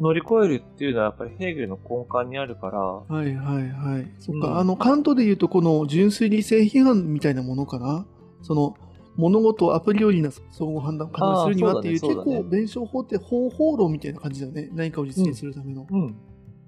[0.02, 4.12] 乗り越えるっていうのはやっぱりヘーゲルの根幹にあるから、はいはいはい。
[4.20, 8.08] そっか、うんあの、カントで言うと、この純粋理性批判みたいなものかな？
[8.42, 8.76] その、
[9.16, 14.70] 物事をアプリよりな総合判断を可能にするにはっていう、ねね結構、弁証法って方法論みたいな感じだよね。
[14.74, 15.86] 何かを実現するための。
[15.88, 16.16] うん。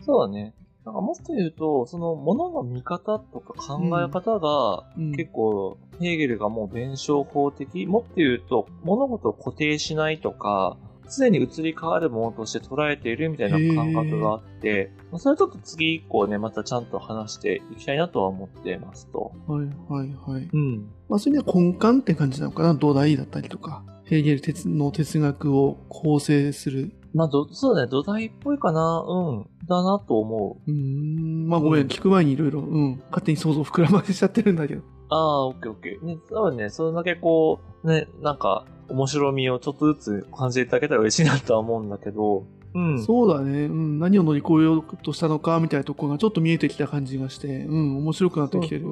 [0.06, 0.54] そうだね。
[0.86, 10.78] なんかもっと言うと、その物の見方とか考え方が、うん結構、ヘーゲルがもう弁証法的、もっと言うと、物事を固定しないとか、
[11.18, 19.32] 常に移り変わるものとして捉えているみたいな感覚があって、まあそれちょっと次以降ね、またちゃんと話していきたいなとは思ってますと。
[19.48, 20.50] はいはいはい。
[20.52, 20.90] うん。
[21.10, 22.74] まあ、そういう意味では根幹って感じなのかな？
[22.74, 23.84] 土台だったりとか。
[24.06, 26.92] ヘーゲル哲の哲学を構成する。
[27.14, 30.72] まあ、ど、そうだね、土台っぽいかな、うん、だなと思う。
[30.72, 31.48] うーん。
[31.48, 33.02] まあごめん、うん聞く前にいろいろ、うん。
[33.12, 34.82] 勝手に想像膨らませちゃってるんだけど。
[35.10, 36.06] ああ、オッケーオッケー。
[36.06, 43.04] ね、多分ね、それだけこう、ね、なんか、面白みをちょっとずつ感じていただけたら嬉しいなとは思うんだけど、うん。
[43.04, 43.66] そうだね。
[43.66, 44.00] うん。
[44.00, 47.98] 何を乗り越えようとしたのかみたいなところがちょっと見えてきた感じがして、うん。
[47.98, 48.88] 面白くなってきてる。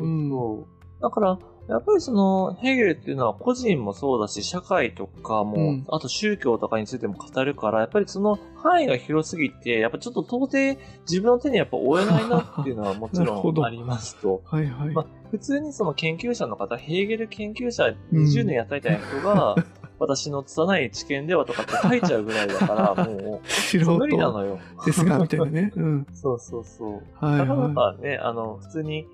[1.01, 14.41] だから、やっぱりその、ヘーゲルっていうのは個人もそうだし、社会とかも、うんあと宗教とかについても語るから、やっぱりその範囲が広すぎて、やっぱちょっと到底自分の手にやっぱ負えないなっていうのはもちろん ありますと。
[14.45, 14.89] はいはい。
[14.93, 19.55] まあ、普通にその研究者の方、ヘーゲル研究者うん20年やったみたいな人が、
[20.01, 24.59] 私の拙い知見ではとかって書いちゃうぐらいだから、 も素う、無理な人のよ。
[24.83, 25.71] ですが、みたいなね。
[25.75, 26.07] うん。
[26.11, 26.91] そうそうそう。
[27.23, 29.05] はいなかなはかね、あの、普通に、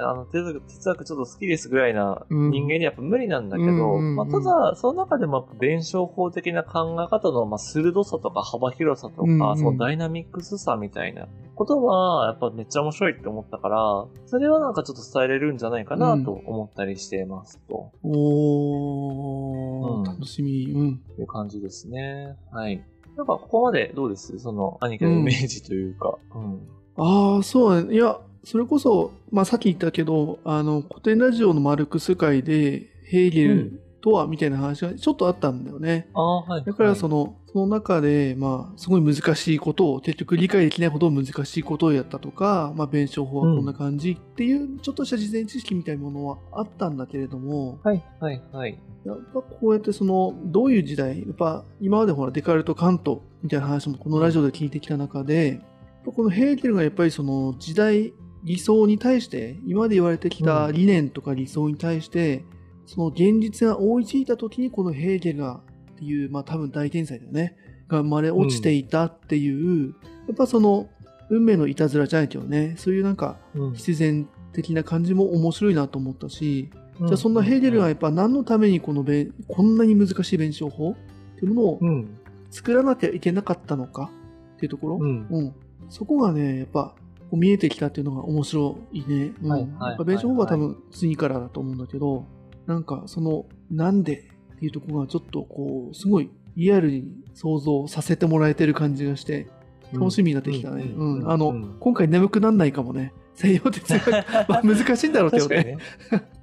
[0.00, 17.90] あの、哲学、哲学ちょっと好きですぐらいなうん人間にはやっぱ無理なんだけど、うんうんうんまあ、ただ、その中でもやっぱ弁証法的な考え方の、まあ、鋭さとか幅広さとか、うんうんそのダイナミックスさみたいなことは、やっぱめっちゃ面白いって思ったから、それはなんかちょっと伝えれるんじゃないかなと思ったりしていますと。
[18.04, 18.08] い。
[18.08, 20.72] おー、うん楽しみ。
[20.72, 21.02] うん。
[21.18, 22.36] いう感じですね。
[22.52, 22.84] はい。
[23.16, 24.38] なんか、ここまでどうです？
[24.38, 26.18] その、兄貴のイメージというか。
[26.34, 26.68] うん。
[26.96, 27.94] ああ、そうだね。
[27.94, 36.08] いや、それこそ、まあさっき言ったけど、あの、古典ラジオのマルクス会で、ヘーゲルとは、みたいな話がちょっとあったんだよね。
[36.14, 36.64] ああ、はい。
[36.64, 48.78] だからその、の、その中で、まあ、すごい難しいことを、結局理解できないほど難しいことをやったとか、まあ、弁証法はこんな感じっていう、ちょっとした事前知識みたいなものはあったんだけれども、はい、はい、はい。
[49.04, 55.60] やっぱこうやってその、どういう時代、やっぱ今までほら、デカルト、カントみたいな話もこのラジオで聞いてきた中で、
[56.04, 58.12] このヘーゲルがやっぱりその時代、
[58.44, 62.44] 理想に対して、今まで言われてきた理念とか理想に対して、
[62.86, 65.60] その現実が追いついた時にこのヘーゲルが
[65.92, 67.56] っていう、まあ多分大天才だよね、
[67.88, 69.94] が生まれ落ちていたっていう、
[70.28, 70.88] やっぱその
[71.30, 73.74] 運命のいたずらじゃないけどね、そういうなんかうん。
[73.74, 80.94] 必然的な感じも面白いなと思ったし、じゃあそんなヘーゲルがやっぱ何のためにこの弁こんなに難しい弁証法っ
[81.38, 82.18] ていうものをうん。
[82.50, 84.12] 作らなきゃいけなかったのか
[84.56, 85.26] っていうところ、うん。
[85.28, 85.54] うん。
[85.88, 86.94] そこがね、やっぱ
[87.30, 89.32] こう見えてきたっていうのが面白いね。
[89.42, 89.50] うん。
[89.50, 89.60] はい。
[89.60, 89.70] はい。
[89.90, 92.26] やっぱ弁証法は多分次からだと思うんだけど、
[92.66, 99.48] なんかそのなんでっていうところがちょっとこうすごいリアルに想像させてもらえてる感じがして
[99.92, 100.84] 楽しみになってきたね。
[101.26, 101.76] あの、うん。
[101.80, 103.12] 今回眠くなんないかもね。
[103.34, 104.10] 西洋哲学、
[104.48, 105.56] まあ難しいんだろうけどね。
[105.64, 105.78] ね。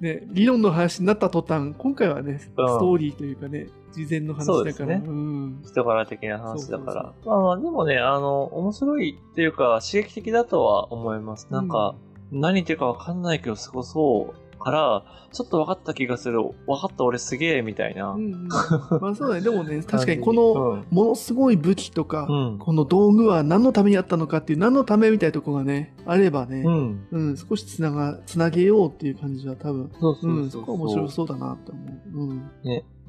[0.00, 5.00] ね、理論の話になった途端、今回はね、ストうんーリーというかね、事前の話だから。
[5.00, 5.62] そうん。
[5.64, 7.12] 人柄的な話だから。
[7.24, 11.48] まあまあ、でもね、あの、面白いっていうか、刺激的だとは思います。
[11.50, 11.94] なんか、
[12.30, 18.10] 何言ってるかわかんないけど、すごそうから、ちょっと分かった気がする、分かった俺すげえ、みたいな。
[18.10, 19.40] うんうんまあそうだね。
[19.40, 22.58] でもね、 確かにこうの、んものすごい武器とか、うん。
[22.58, 27.06] この道具は何のためにあったのかっていう、何のためみたいなところがね、あればね、うん。
[27.10, 32.30] うん、少しつなが、つなげようっていう感じは多分、そうそううん、そこは面白そうだなって思う。
[32.30, 32.42] うん。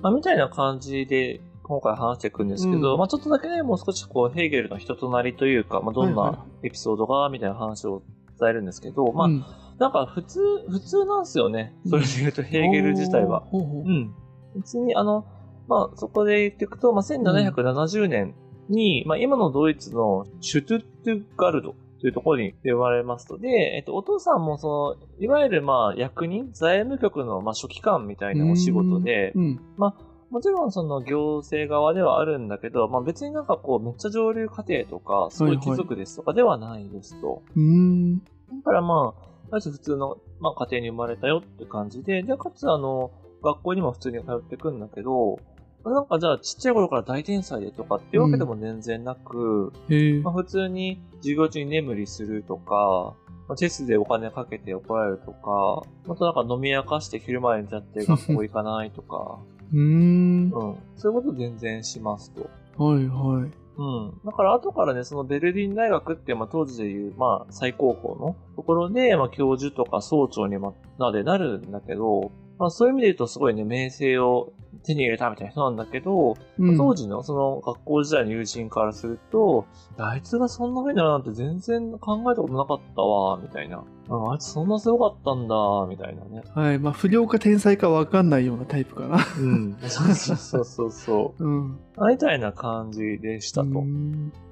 [0.02, 8.04] まあ、みたいな感じで、今回話していくんですけど、うんまあちょっとだけね、もう少しこう、ヘーゲルの人となりというか、まあどんはいはなエピソードが、みたいな話を
[8.40, 9.46] 伝えるんですけど、まあ、うん
[9.84, 11.76] なんか普通、普通なんですよね。
[11.86, 13.42] それで言うと、ヘーゲル自体は。
[13.42, 14.16] ほうん。
[14.56, 15.26] 別に、あの、
[15.68, 18.34] まあ、そこで言っていくと、まあ、1770年
[18.70, 29.60] に、まあ、今のドイツのシュトゥットゥガルドというところに呼ばれますと、で、えっと、お父さんもその、いわゆるまあ、役人、財務局のまあ、書記官みたいなお仕事で、うん。
[29.78, 37.44] もちろんその行政側ではあるんだけど、まあ別になんかこうめっちゃ上流家庭とか、すごい貴族ですとかではないですと。
[37.56, 38.18] うーん。
[38.18, 38.24] だ
[38.66, 43.12] からまあ、まず普通の、まあ、家庭に生まれたよって感じで、で、かつあの、
[43.44, 45.40] 学校にも普通に通ってくんだけど、
[45.86, 50.20] なんかじゃあちっちゃい頃から大天才でとかっていうわけでも全然なく、へえ。
[50.22, 53.14] まあ普通に授業中に眠りするとか、
[53.48, 59.38] まあチェスでお金かけて怒られるとか、またなんか飲み明かして昼前になって学校行かないとか、
[59.72, 59.82] うーん。
[59.82, 60.52] うん。
[60.96, 62.50] そういうこと全然しますと。
[62.84, 63.63] はいはい。
[63.78, 64.20] うん。
[64.26, 79.66] だから後からね、そのベルリン大学っていう、まあ当時でいう、まあ最高峰のところで、まあ教授とか総長にままでなるんだけど、まあそういう意味で言うとすごいね、名声を手に入れたみたいな人なんだけど、うん当時のその学校時代の友人からすると、
[79.98, 83.84] あいつがそんな風になるなんて全然考えたことなかったわ、みたいな。
[84.10, 85.56] うんあいつそんなすごかったんだ、
[85.88, 86.44] みたいなね。
[86.54, 86.80] はい。
[86.80, 89.26] まあ、不良か天才かわかんないようなタイプかな。
[89.40, 89.78] うん。
[89.88, 91.44] そ うそうそうそうそう。
[91.44, 91.80] うん。
[92.10, 93.84] みたいな感じでしたと。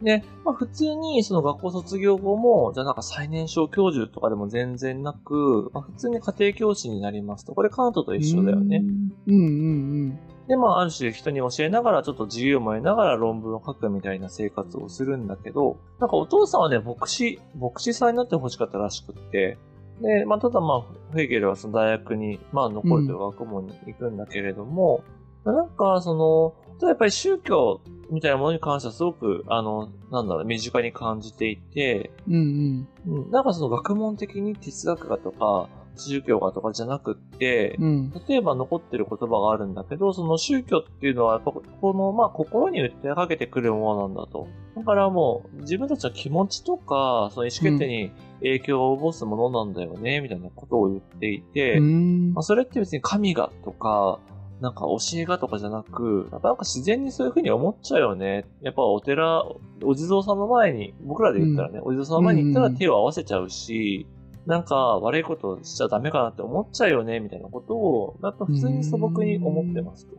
[0.02, 7.54] で、まあ普通にその学校卒業後も、じゃあなんか最年少教授とかでも全然なく、まあ普通に家庭教師になりますと。
[7.54, 8.84] これカントと一緒だよね。。
[9.28, 9.46] うんうんう
[10.08, 10.20] ん。
[10.52, 19.58] で、まあある種人に教えながらちょっと自由も得ながら論文を書くみたいな生活をするんだけど、なんかお父さんはね、牧師、牧師さんになってほしかったらしくって、
[20.02, 25.06] で、まあただまあ、フェーゲルはその大学に、まあ残るという学問に行くんだけれども、
[25.46, 26.54] なんかその、
[26.86, 33.20] やっぱり宗教みたいなものに関してはすごく、あの、なんだろう、身近に感じていて、うんうん。
[33.24, 38.13] うん、なんかその学問的に哲学がとか、宗教がとかじゃなくって、うん。
[38.27, 44.47] 例えば残ってる言葉があるんだけど、その宗教っていうのは、やっぱこの、まあ、心に訴えかけてくるものなんだと。
[44.75, 54.19] だからもう、自分たちの気持ちとか、その意思決定に影響を及ぼすものなんだよね、みたいなことを言っていて、まあ、それって別に神がとか、
[54.62, 58.45] なんか教えがとかじゃなく、やっぱなんか自然にそういうふうに思っちゃうよね。
[58.62, 59.43] やっぱお寺、
[59.84, 64.06] お地蔵さんの前に、僕らで言ったらね、お地蔵さんの前に行ったら手を合わせちゃうし、
[64.45, 70.15] なんか悪いことしちゃダメかなって思っちゃうよね、みたいなことを、やっぱ普通に素朴に思ってますと。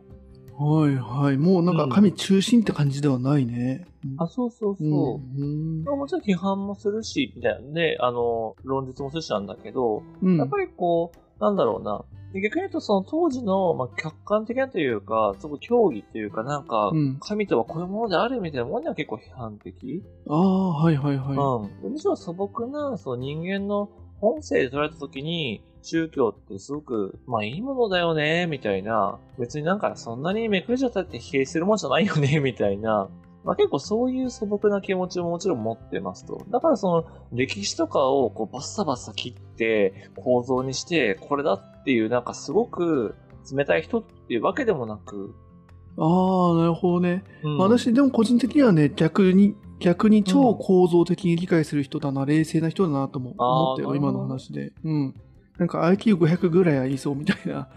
[0.57, 1.37] はいはい。
[1.37, 3.85] もうなんか神中心って感じではないね。
[4.17, 5.41] あ、そうそうそう。
[5.41, 5.83] うん。
[5.83, 10.37] まあもちろん批判もするし、みたいなんで、あの、論述もするしなんだけど、うん。
[10.37, 12.03] やっぱりこう、なんだろうな。
[12.33, 20.03] で逆に言うと、その当時の、まあ、客観的なというか、すごい競技というか、なんか、うん神とはこういうものであるみたいなものには結構批判的。
[20.27, 21.91] ああ、はいはいはうん。
[21.93, 23.89] むしろ素朴な、その人間の
[24.23, 29.19] 本性で捉えたときに、宗教ってすごく、まあいいものだよね、みたいな。
[29.37, 33.09] 別になんかそんなにめくれちゃったって否定するもんじゃないよね、 みたいな。
[33.43, 36.41] まあ結構そういう素朴な気持ちももちろん持ってますと。
[36.49, 43.15] だからその歴史とかをこうバッサバッサ切って構造にしてこれだっていうなんかすごく
[43.53, 45.35] 冷たい人っていうわけでもなく。
[45.35, 45.99] い。
[45.99, 47.25] ああ、なるほどね。
[47.43, 54.71] うん私でも個人的にはね、逆に、逆に超構造的に理解する人だな、冷静な人だなとも思ったよ、今の話で。
[54.83, 55.15] うん。
[55.57, 57.67] なんか IQ500 ぐらいありそうみたいな。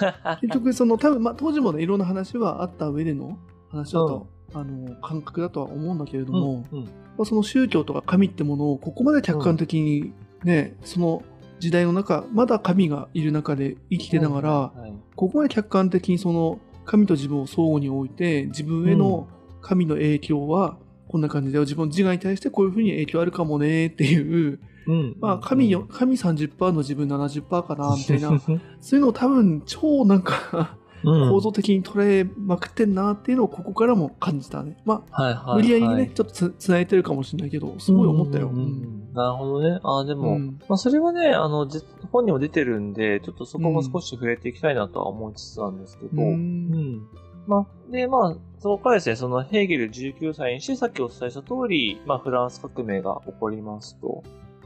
[0.40, 3.36] 結局、その多分、まあ当時もね、いろんな話はあった上での
[3.70, 10.12] 話だと、あの、感覚だとは思うんだけれども、うんうんまあ、その宗教とか神ってものをここまで客観的に
[10.44, 11.22] ね、その
[11.58, 19.26] 時代の中、まだ神がいる中で生きてながら、はいここまで客観的にその神と自分を相互に置いて、自分への
[19.62, 20.76] 神の影響は
[21.08, 25.16] こんな感じで、自分の自我に対してこういうふうに影響あるかもねっていう、うん。
[25.20, 28.40] まあ神よ、神30%の自分70%かなみたいな、
[28.80, 31.30] そういうのを多分超なんかうん。
[31.30, 34.76] 構造的に捉えまくってんなっていうのをここからも感じたね。
[34.84, 38.48] まあ、はいはいはい、無理やりにね、ちょっとつつないでるかもしれないけど、すごい思ったよ。
[38.48, 38.54] うん。
[38.54, 39.80] うんうんなるほどね。
[39.82, 40.60] ああ、でも、うん。
[40.68, 47.06] まあそれはね、あの、じ本にも出てるんで、ちょっとそこも少し触れていきたいなとは思いつつなんですけど、ううん。
[47.46, 54.22] んまあ、で、まあ、そこからですね、そのヘーゲル19歳にして、さっきお伝えした通り、まあ、フランス革命が起こりますと。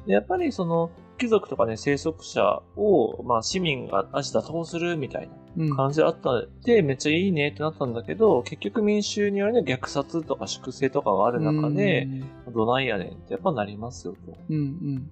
[0.07, 5.77] でやっぱりその、貴族とかね、生息者を、まあ、市民がアジ打倒するみたいなうん。
[5.77, 12.09] 感じであったんで、めっちゃいいねってなったんだけど、結局民衆によるね、虐殺とか粛清とかがある中で、
[12.49, 14.38] どないやねんってやっぱなりますよと。
[14.49, 15.11] うん、うん、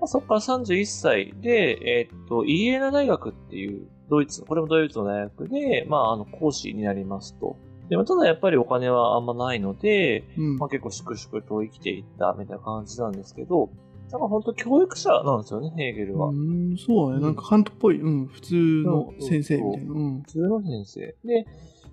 [0.00, 7.56] まあ、そこから31歳で、えーっと、イエーナ大学っていう、ドイツ、これもドイツの大学で、まあ、あの、講師になりますと。
[7.88, 10.56] でも、ただやっぱりお金はあんまないので、うん。
[10.58, 13.70] まあ、結構粛々と生きていったみたいな感じなんですけど、
[14.10, 16.28] だから本当教育者なんですよね、ヘーゲルは。
[16.28, 17.22] うーん、そうだね。
[17.22, 19.92] なんかカントっぽい、うん、普通の先生みたいな。
[19.92, 20.22] うん。
[20.22, 21.00] 普通の先生。
[21.24, 21.46] で、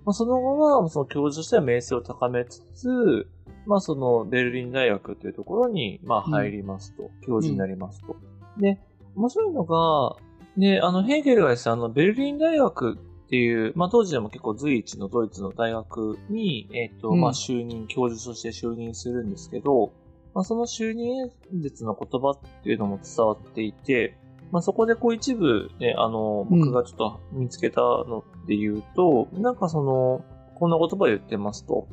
[0.04, 3.26] まあ、その後は、その教授としては名声を高めつつ、
[3.66, 8.16] まあ、そのベルリン大学というところに、まあ、入りますと、教授になりますと。
[8.58, 8.80] で、
[9.14, 10.16] 面白いのが、
[10.56, 12.96] で、あの、ヘーゲルがですね、あの、ベルリン大学っ
[13.28, 19.92] ていう、まあ、当時でも結構随一のドイツの大学に、えっ、と、うんまあ、就任、教授として就任するんですけど、
[20.34, 21.30] まあ、その就任演
[21.62, 24.18] 説の言葉っていうのも伝わっていて、
[24.52, 31.88] まあ、そこでこう一部ね、あの、うん僕がちょっと見つけたので言うと、なんかその、こんな言葉を言ってますと、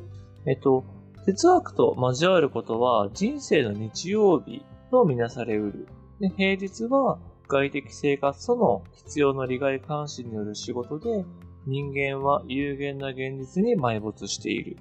[0.46, 0.84] えっと、
[1.24, 5.88] 哲学と交わることは人生の日曜日とみなされうる。
[6.20, 11.24] で平日は外的生活との必要な利害関心による仕事で、
[11.66, 14.76] 人間は有限な現実に埋没している。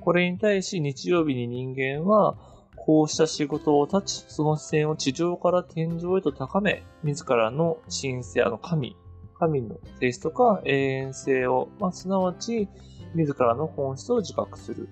[0.00, 2.36] これに対し日曜日に人間は、
[2.76, 8.96] こうした仕事を立ち、その視線を地上から天井へと高め、自らの神性、あの神、
[9.38, 12.68] 神の性質とか永遠性を、まあ、すなわち、
[13.14, 14.88] 自らの本質を自覚する。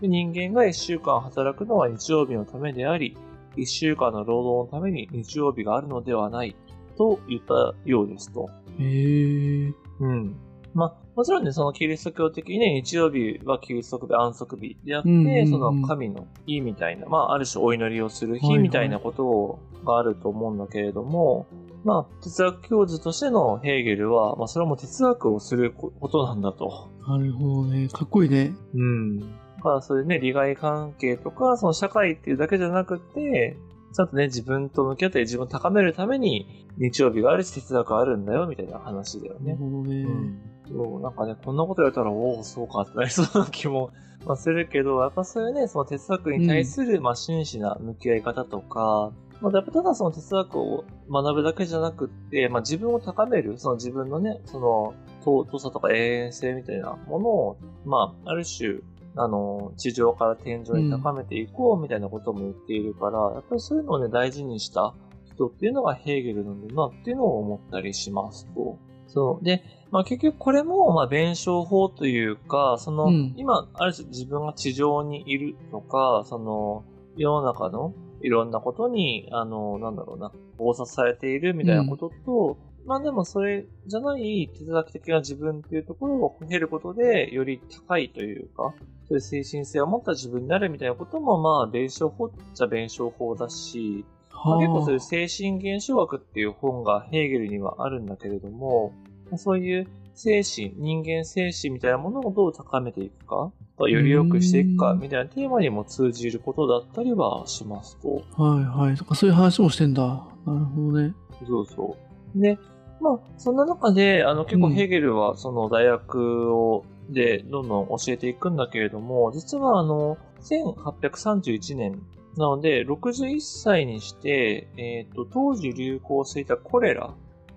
[0.00, 3.16] 人間が一週間働くのは日曜日のためであり、
[3.56, 6.56] 一週間の労働のために日曜日があるのではない、
[6.96, 8.48] と言ったようですと。
[8.78, 9.72] へえ。
[10.00, 10.36] うん。
[10.74, 21.46] まあ、もちろんね、そのキリスト教的にね、日曜日は休息日、安息日であって、うんうんうんその神の日みたいな、まあ、ある種お祈りをする日みたいなことがあると思うんだけれども、
[21.84, 26.90] まあ、哲学教授としてのヘーゲルは、まあ、それも哲学をすることなんだと。
[27.08, 27.88] なるほどね。
[27.88, 28.52] かっこいいね。
[28.74, 29.20] うん。
[29.56, 33.56] だから、そういうね、利害関係とか、その社会っていうだけじゃなくて、
[33.94, 39.64] ちゃんとね、自分と向き合って自分を高めるために、日曜日があるし、哲学あるんだよ、みたいな話だよねなる。
[39.64, 40.02] ほどね。
[40.02, 40.40] うん。
[40.68, 43.90] そう、なんかね、こんなこと言われたら、おお、そうかってなりそうな気も、
[44.26, 58.80] まあ、するけど、やっぱそういうね、その哲学に対する、まあ、真摯な向き合い方とか、まあ、やっぱただその哲学を学ぶだけじゃなくって、まあ、自分を高める、その自分のね、その、尊さとか永遠性みたいなものを、まあ、ある種、
[59.16, 68.78] あの、地上から天井に高めていこうみたいなことも言っているから、やっぱりそういうのをね、大事にした人っていうのがヘーゲルなんだなっていうのを思ったりしますと。
[69.08, 69.44] そう。
[69.44, 76.84] で、まあ結局これも、まあ弁証法というか、その、うん今、ある種自分が地上にいるとか、その、
[77.16, 88.74] 世の中のいろんなことに、あの、なんだろうな、考察されているみたいなことと、まあでもそれじゃない哲学的な自分っていうところを経ることで、より高いというか、
[89.08, 98.92] そういう精神性を持った自分になるみたいなことも、まあ弁証法っちゃ弁証法だし、まあはあ結構そういう精神現象学っていう本がヘーゲルにはあるんだけれども、
[99.30, 108.22] まあそういう精神、人間精神みたいなものをどう高めていくか、より良くしていくかうんみたいなテーマにも通じることだったりはしますと。
[108.40, 108.96] はいはい。
[108.96, 110.02] そういう話もしてんだ。
[110.46, 111.14] なるほどね。
[111.46, 111.96] そうそ
[112.34, 112.40] う。
[112.40, 112.58] で、
[113.00, 114.72] まあ、そんな中で、あの、結構うん。
[114.74, 122.02] ヘーゲルは、その大学を、で、どんどん教えていくんだけれども、実はあの、1831年、
[122.36, 127.14] なので、61歳にして、えっ、と、当時流行していたコレラ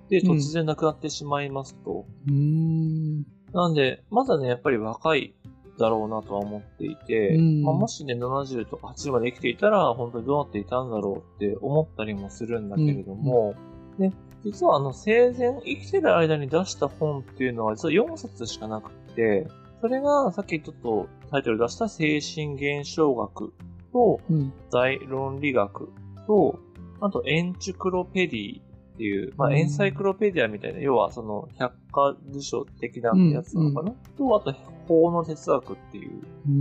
[0.10, 2.06] で突然亡くなってしまいますと。
[2.28, 3.25] うーん。
[3.54, 5.36] なんで、まだね、やっぱり若い
[5.78, 7.63] だろうなとは思っていて、うん。
[7.63, 13.56] まあ、もしね、70とか80まで生きていたら、本当にどうなっていたんだろうって思ったりもするんだけれども、
[13.97, 14.12] で、
[14.43, 19.47] 実はあの、生前生きてる間に出した本っていうのは、実は4冊しかなくて、
[19.82, 23.54] それがさっきちょっとタイトル出した精神現象学
[23.91, 24.54] とうん。
[24.71, 25.91] 大論理学
[26.28, 26.60] と、
[27.02, 28.63] あとエンチュクロペディっ
[28.97, 34.54] ていう、まあ、うんエンサイクロペディアみたいな、要はその百科辞書的なやつなのかな、と、あと
[34.88, 36.52] 法の哲学っていう、う。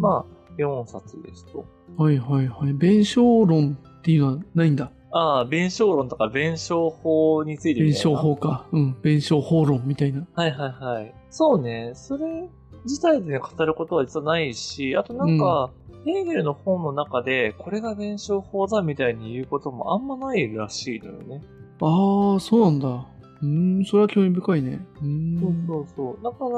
[0.00, 1.64] まあ、4冊ですと。
[1.96, 2.72] はいはいはい。
[2.72, 4.90] 弁証論っていうのはないんだ。
[5.16, 8.66] ああ、弁証論とか弁証法についてみ弁たいな証法か。
[8.70, 8.96] うん。
[9.00, 10.26] 弁証法論みたいな。
[10.34, 11.14] はいはいはい。
[11.30, 11.92] そうね。
[11.94, 12.48] それ
[12.84, 15.70] 自体で、ね、語ることは実はないし、あとなんか、
[16.04, 21.40] ヘーゲルの本の中で、これが弁証法だみたいに言うこともあんまないらしいのよね。
[21.80, 23.06] ああ、そうなんだ。
[23.42, 24.86] うん、それは興味深いね。
[25.02, 25.38] うん。
[25.38, 26.24] そうそうそう。
[26.24, 26.50] だから、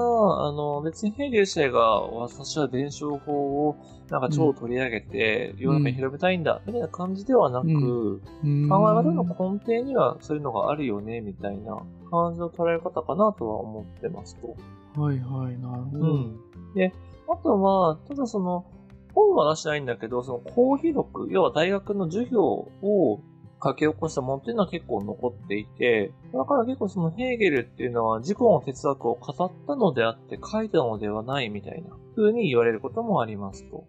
[0.46, 3.76] あの、別にヘーゲル自体が、私は伝承法を、
[4.10, 14.56] なんか超取り上げて、世の中に広めたいんだ、みたいな感じではなく、うん考え方の根底にはそういうのがあるよね、みたいな感じの捉え方かなとは思ってますと。
[15.00, 16.14] はいはい、なるほど。
[16.14, 16.40] うん。
[16.74, 16.92] で、
[17.28, 18.64] あとは、ただその、
[19.14, 23.20] 本は出してないんだけど、その講義録、要は大学の授業を
[23.62, 33.86] 書き起こしたものっていうのは結構残っていて、だから結構そのヘーゲルっていうのは自己の哲学を語ったのであって書いたのではないみたいな風に言われることもありますと。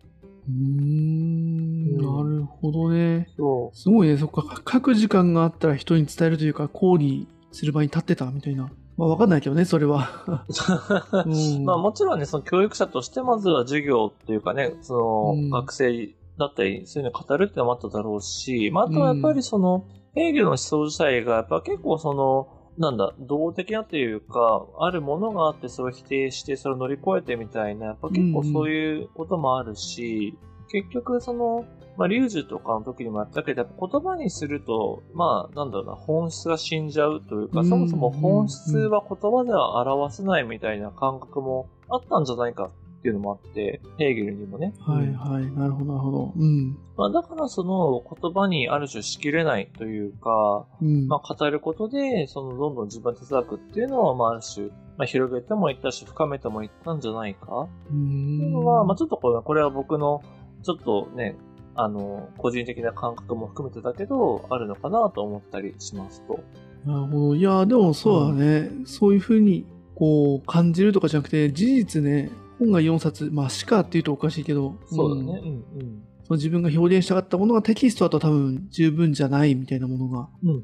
[0.48, 3.30] うーん、なるほどね。
[3.38, 8.72] そすごいね、そっか、書く時間があったら人に伝えるというか、講義する場に立ってたみたいな。
[8.98, 10.24] まあ、わかんないけどね、それは。
[10.28, 10.44] う。
[11.26, 16.10] うんまあもちろんね、その教育者としてまずは授業っていうかね、そうんの学生
[16.40, 19.86] だったり、そういうのを語るっていうのもあっただろうし、まああとはやっぱりその、
[20.16, 22.48] ヘーゲルの思想自体がやっぱ結構その、
[22.80, 30.38] なんだ、動的なというか、あるものがあってそれを否定してそれを乗り越えてみたいな、やっぱ結構そういうこともあるし、
[30.72, 31.66] 結局その、
[31.98, 37.70] まあ、リュウジュとかの時にもやったけど、やっぱ言葉にすると、まあ、なんだろうな、本質が死んじゃうというか、うん。
[37.70, 44.74] そもそも本質は言葉では表せないみたいな感覚もあったんじゃないかっていうのもあって、ヘーゲルにもね。
[44.80, 46.34] はいはい、なるほど、なるほど。
[46.36, 46.78] うん。
[46.98, 51.08] まあ、だからその言葉にある種しきれないというか、うん。
[51.08, 60.22] まあ、語ることで、そのどんどん自分の哲学っていうのは、まあ、ある種、まあ、広げてもいったし、深めてもいったんじゃないかうーんっていうのは、まあ、ちょっとこれこれは僕の、
[60.64, 61.38] ちょっとね、
[61.76, 66.42] あの、個人的な感覚も含めてだけど、あるのかなと思ったりしますと。
[66.86, 67.36] なるほど。
[67.36, 68.72] いや、でもそうだね。
[68.86, 75.24] そういうふうに、こう、感じるとかじゃなくて、事実ね、本が4冊、まあ、しかっていうとおかしいけど、そうだね。
[75.24, 76.04] んうん、うん。
[76.24, 80.64] その自分が表現したかったものがテキストだと多分十分じゃないみたいなものがうん、うん。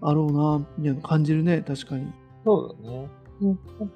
[0.00, 2.12] あろうな、みたいな感じるね、確かに。
[2.44, 3.08] そうだね。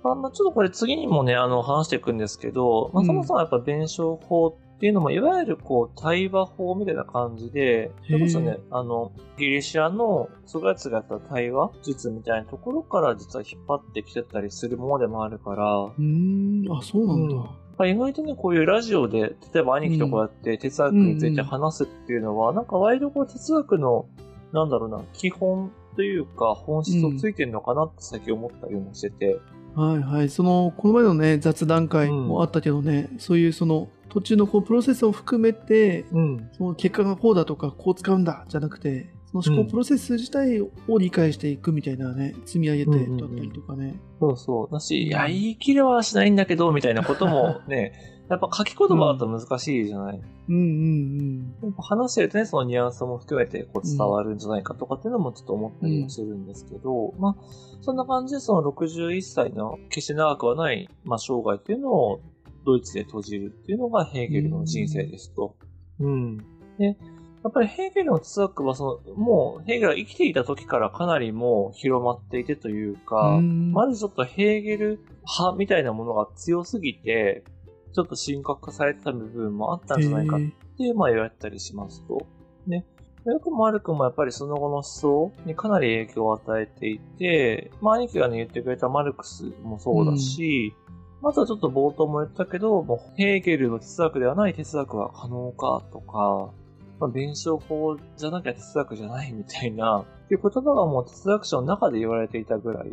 [0.03, 17.35] まあちょっとこれ次にもね、あの、話していくんですけど、まあ、うんそもそもやっぱ弁証法っていうのも、いわゆるこう、対話法みたいな感じで、それこそね、あの、ギリシアの、そがやつがやった対話術みたいなところから実は引っ張ってきてたりするものでもあるから、うーん、あ、そうなんだ。
[17.35, 17.43] うん
[17.81, 24.05] まあ意外とね、こういうラジオで、例えば兄貴とこうやって哲学について話すっていうのは、なんか割とこう哲学の、
[24.53, 29.39] なんだろうな、基本というか本質をついてるのかなって最近思ったりもしてて。
[29.75, 30.29] はいはい。
[30.29, 36.51] その、この前のね、雑談会もあったけどね、そういうその、途中のこうプロセスを含めて、うん。
[36.53, 43.95] その結果がこうだとか、こう使うんだ、じゃなくて、その思考プロセス自体を理解していくみたいなね、積み上げてうんうんうんだったりとかね。
[44.19, 44.69] そうそう。
[44.73, 47.93] だし、いや、言い切れはしないんだけど、みたいなこともね、
[48.29, 50.21] やっぱ書き言葉だと難しいじゃない？
[50.49, 57.37] うんうんやっぱ話してるとね、そのニュアンスも含めてこう伝わるんじゃないかとかっていうのもちょっと思ったりもするんですけど、まあ、
[57.81, 62.21] そんな感じでその61歳の決して長くはない、まあ、生涯っていうのを
[62.65, 65.57] ドイツで閉じるっていうのがヘーゲルの人生ですと。
[65.99, 66.39] うん。
[66.79, 66.97] で、
[67.43, 75.01] やっぱりヘーゲルの哲学はその、もうヘーゲルが生きていた時からかなりもう広まっていてというか、うんまずちょっとヘーゲル
[75.39, 77.45] 派みたいなものが強すぎて、
[77.93, 82.27] ちょっと神格化されてた部分もあったんじゃないかっていう、まあ言われたりしますと。
[82.67, 82.87] ね。
[83.27, 90.75] よくも悪くもやっぱりその後の思想にかなり影響を与えていて、まあ兄貴がね言ってくれたマルクスもそうだし、
[91.23, 96.51] まずはちょっと冒頭も言ったけど、もうヘーゲルの哲学ではない哲学は可能かとか、
[96.99, 102.89] まあ、弁証法じゃなきゃ哲学じゃないみたいな、っていう言葉がもう哲学者の中で言われていたぐらい、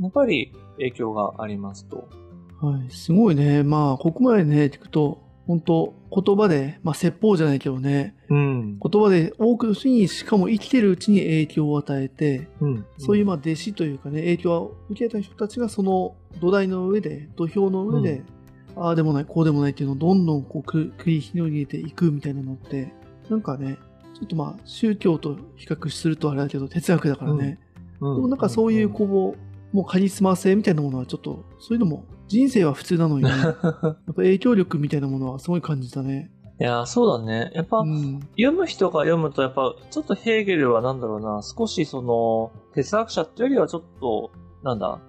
[0.00, 2.08] やっぱり影響がありますと。
[2.60, 3.64] はい、すごいね。
[3.64, 8.78] まあ、ここまでね、聞くと、本当言葉で、まあ、説法じゃないけどね、うん。
[8.78, 12.86] 言葉で多くの人に、しかも生きてるうちに影響を与えて、うん。
[12.98, 18.22] そういうまあ弟子というかね、影響を受けた人たちがその土台の上で、土俵の上で、
[18.76, 22.92] ああでもない、こうでもないっていうのをどんどんこうく繰り広げていくみたいなのって、
[23.28, 23.78] なんかね、
[24.14, 27.58] ちょっとまあ宗教と比較するとあれだけど、哲学だからね、
[28.00, 36.30] うん、でもなんかそういうこう、もうカリスマ性みたいなものはちょっと、そういうのも人生は普通なのに、 やっぱ影響力みたいなものはすごい感じたね。
[36.60, 37.50] いやー、そうだね。
[37.54, 38.20] やっぱ、うん。
[38.36, 44.30] 読む人が読むと、やっぱ、ちょっとヘーゲルはなんだろうな、少しその、哲学者っていうよりはちょっと、
[44.62, 45.00] なんだ、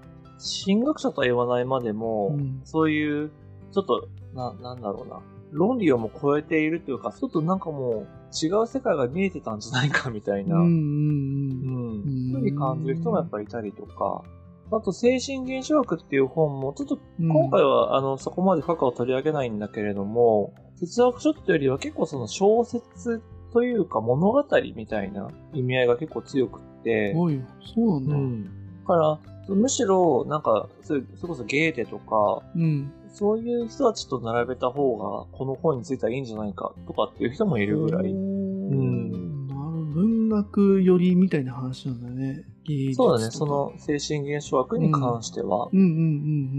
[0.65, 2.61] 神学者とは言わないまでも、うん。
[2.63, 3.29] そういう、
[3.71, 5.19] ちょっと、な、なんだろうな、
[5.51, 14.23] 論理をも超えているというか、ちょっとなんかもう、違う世界が見えてたんじゃないかみたいな、うんふうに感じる人もやっぱりいたりとか、
[14.77, 23.21] あと、精神現象学っていう本も、ちょっと今回は、あの、そこまで深くは取り上げないんだけれども、哲学書っていうよりは結構その小説
[23.53, 24.43] というか物語
[24.75, 27.41] みたいな意味合いが結構強くって、おい、
[27.75, 28.15] そうなんだ。
[28.15, 28.49] うん。
[28.85, 32.91] から、むしろ、なんか、それそれこそゲーテとか、うん。
[33.09, 38.13] そういう人たちと並べた方が、この本についてはいいんじゃないかとかっていう人もいるぐらい。
[40.33, 42.43] 学寄りみたいな話なんだね。
[42.95, 45.69] そうだね、その精神現象学に関しては。
[45.71, 45.99] うんうんうんう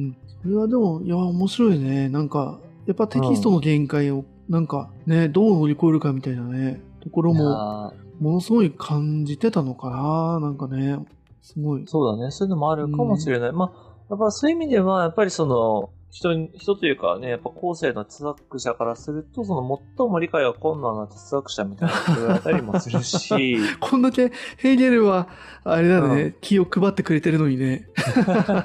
[0.09, 0.17] ん。
[0.43, 2.09] それはでも、いや、面白いね。
[2.11, 10.41] なんか、やっぱテキストの限界を、なんかね、どう乗り越えるかみたいなね、ところも、ーものすごい感じてたのかな。
[10.41, 10.99] なんかね、
[11.43, 11.85] すごい。
[11.87, 13.53] そうだね、そういうのもあるかもしれない。
[13.53, 25.27] まあ、やっぱそういう意味では、やっぱりその、人に、人というかね、やっぱ後世の哲学者からすると、その最も理解が困難な哲学者みたいなこと言われたりもするし、 こんだけヘーゲルは、
[25.65, 27.89] あれだね、う気を配ってくれてるのにね。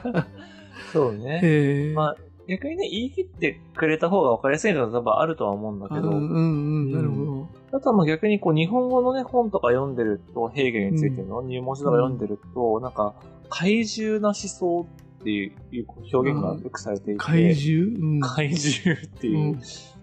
[0.94, 1.92] そうね。
[1.96, 7.48] まあ、逆にね、言い切ってくれた方が分かりやすいのは多分あるとは思うんだけど、あうんうんうん、なるほど。
[7.72, 13.16] あとはまあ逆にこう日本語のね、本とか読んでると、ヘーゲルについての入門書とか読んでると、なんか、
[13.50, 14.88] 怪獣な思想
[15.20, 18.00] っていう表現がよくされていて、怪獣？
[18.00, 18.20] うん。
[18.22, 19.60] 怪獣っていう、うん。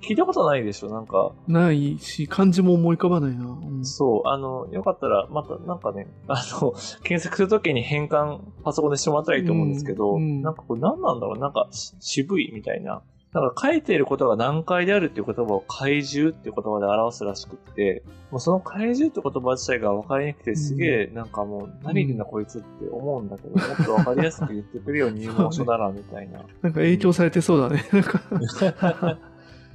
[0.07, 3.47] 聞いたことないでしょなんか、ないし、漢字も思い浮かばないな。
[3.47, 3.85] うん。
[3.85, 10.23] そう、あの、よかったら、また、なんかね、 あの、検索するときに変換パソコンでしてもらったらいいと思うんですけど、うん。
[10.23, 10.43] うん。
[10.43, 11.39] なんかこれ何なんだろう？
[11.39, 13.03] なんかし渋いみたいな。
[13.41, 26.39] なんか書いていることが難解であるっていう言葉を怪獣っていう言葉で表すらしくって、もうその怪獣って言葉自体が分かりにくくてすげえ、なんかもう何言ってんだこいつって思うんだけど、もっと分かりやすく言ってくれよ入門書ならみたいな。
[26.63, 27.85] なんか影響されてそうだね。
[27.93, 28.21] なんか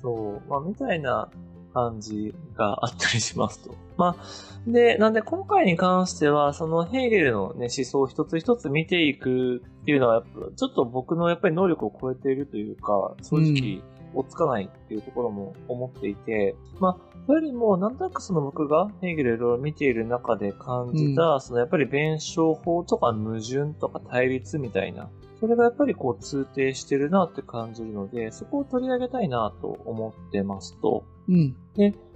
[0.01, 1.29] そう、まあ、みたいな
[1.73, 3.75] 感じがあったりしますと。
[3.97, 13.81] まあ、で、なんで今回に関しては、そのヘーゲルのね、思想を一つ一つ見ていくっていうのは、やっぱちょっと僕のやっぱり能力を超えているというか、正直、
[14.13, 25.09] 追っつかないっていうところも思っていて、まあ、それよりも、なんとなくその僕がヘーゲルをいろいろ見ている中で感じた、そのやっぱり弁証法とか矛盾とか対立みたいな、
[25.41, 31.03] それがやっぱりこう通底してるなって感じるので、そこを取り上げたいなと思ってますと。
[31.27, 31.55] うん。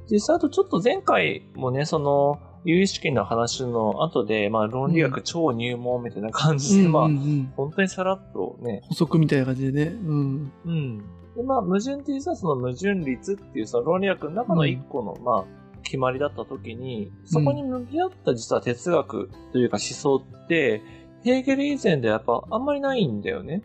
[0.08, 9.92] 実際あとちょっと前回もね、その、有意識の話の後で、まあ論理学超入門みたいな感じで、まあうんうんうん本当にさらっとね、補足みたいな感じでね。
[9.92, 10.52] うん。
[10.66, 10.98] うん。
[11.36, 20.82] で、まあ、矛盾って実はその矛盾率っていうその論理学の中の一個の、まあ、決まりだった時に、そこに向き合った実は哲学というか思想って、
[21.26, 23.64] ヘーゲル以前でやっぱあんまりないんだよね。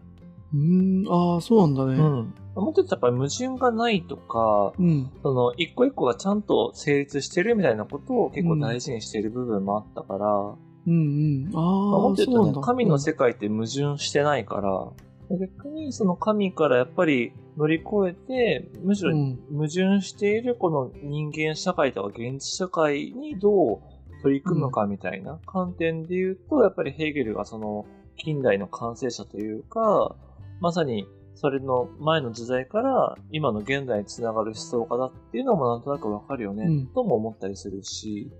[0.52, 1.94] うーん、ああ、そうなんだね。
[1.94, 2.34] うん。
[2.56, 5.10] もっと言うとやっぱり矛盾がないとか、うん。
[5.22, 10.26] その一個一個がちゃんと成立してるみたいなことを結構大事にしている部分もあったから、
[10.86, 11.50] うんうん。
[11.52, 11.62] あまあ、
[12.00, 23.78] もあ、っと言そううなんだ。、とね神の世界って矛盾してないから、逆にその神からやっぱり乗り越えて、むしろうん矛盾しているこの人間社会とか現実社会にどう
[24.22, 30.16] 取り組むかみたいな観点で言うと、やっぱりヘーゲルがその近代の完成者というか、
[30.60, 38.30] まさにそれの前の時代から今の現代につながる思想家だっていうのもなんとなくわかるよね、うんとも思ったりするし。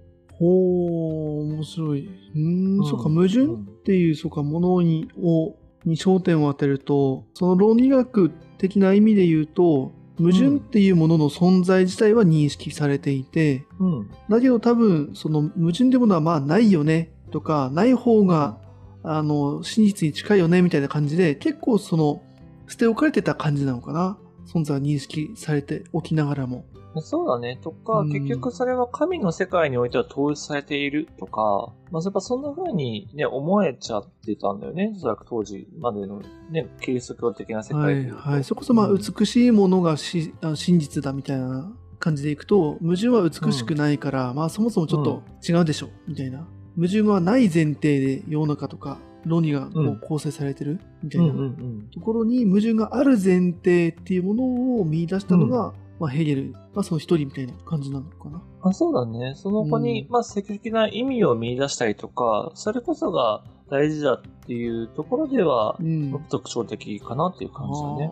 [0.41, 2.07] ほー、面白い。
[2.07, 3.47] うーん、うんそうか、矛盾っ
[3.85, 5.55] ていう、そうか、ものに、を、
[5.85, 14.11] に焦点を当てると、その論理学的な意味で言うと、矛盾っていうものの存在自体は認識されていて、うん。
[14.29, 18.59] だけど多分、その矛盾ってものはまあないよね、とか、ない方が、
[19.03, 22.23] あの、真実に近いよね、みたいな感じで、結構その、
[22.69, 24.19] 捨て置かれてた感じなのかな。
[24.47, 26.65] 存在は認識されておきながらも。
[26.99, 27.59] そうだね。
[27.63, 34.93] とか、うん結局それは神の世界においては統一されているとか、まあ、やっぱそんな風にね、思えちゃってたんだよね。
[34.97, 36.21] おそらく当時までの
[36.51, 38.45] ね、キリスト教的な世はい、界でいはい。
[38.45, 46.47] そこそまあ、うん美しいものがしあ真実だみたいな感じでいくと、矛盾は美しくないから、まあそもそもちょっと違うでしょ、みたいな。
[46.77, 51.45] 矛盾はない前提で世の中とか論理がこううん構成されてるみたいうんなうんう
[51.85, 51.89] ん。
[51.93, 58.43] ところに矛盾がある前提っていうものを見出したのが、まあヘーゲルがその一人みたいな感じなのかな。
[58.63, 59.35] あそうだね。
[59.37, 66.25] その子に、うんまあ、積極的な意味を見出したりとか、それこそが大事だっていうところではう、ん。
[66.31, 68.11] 特徴的かなっていう感じだね。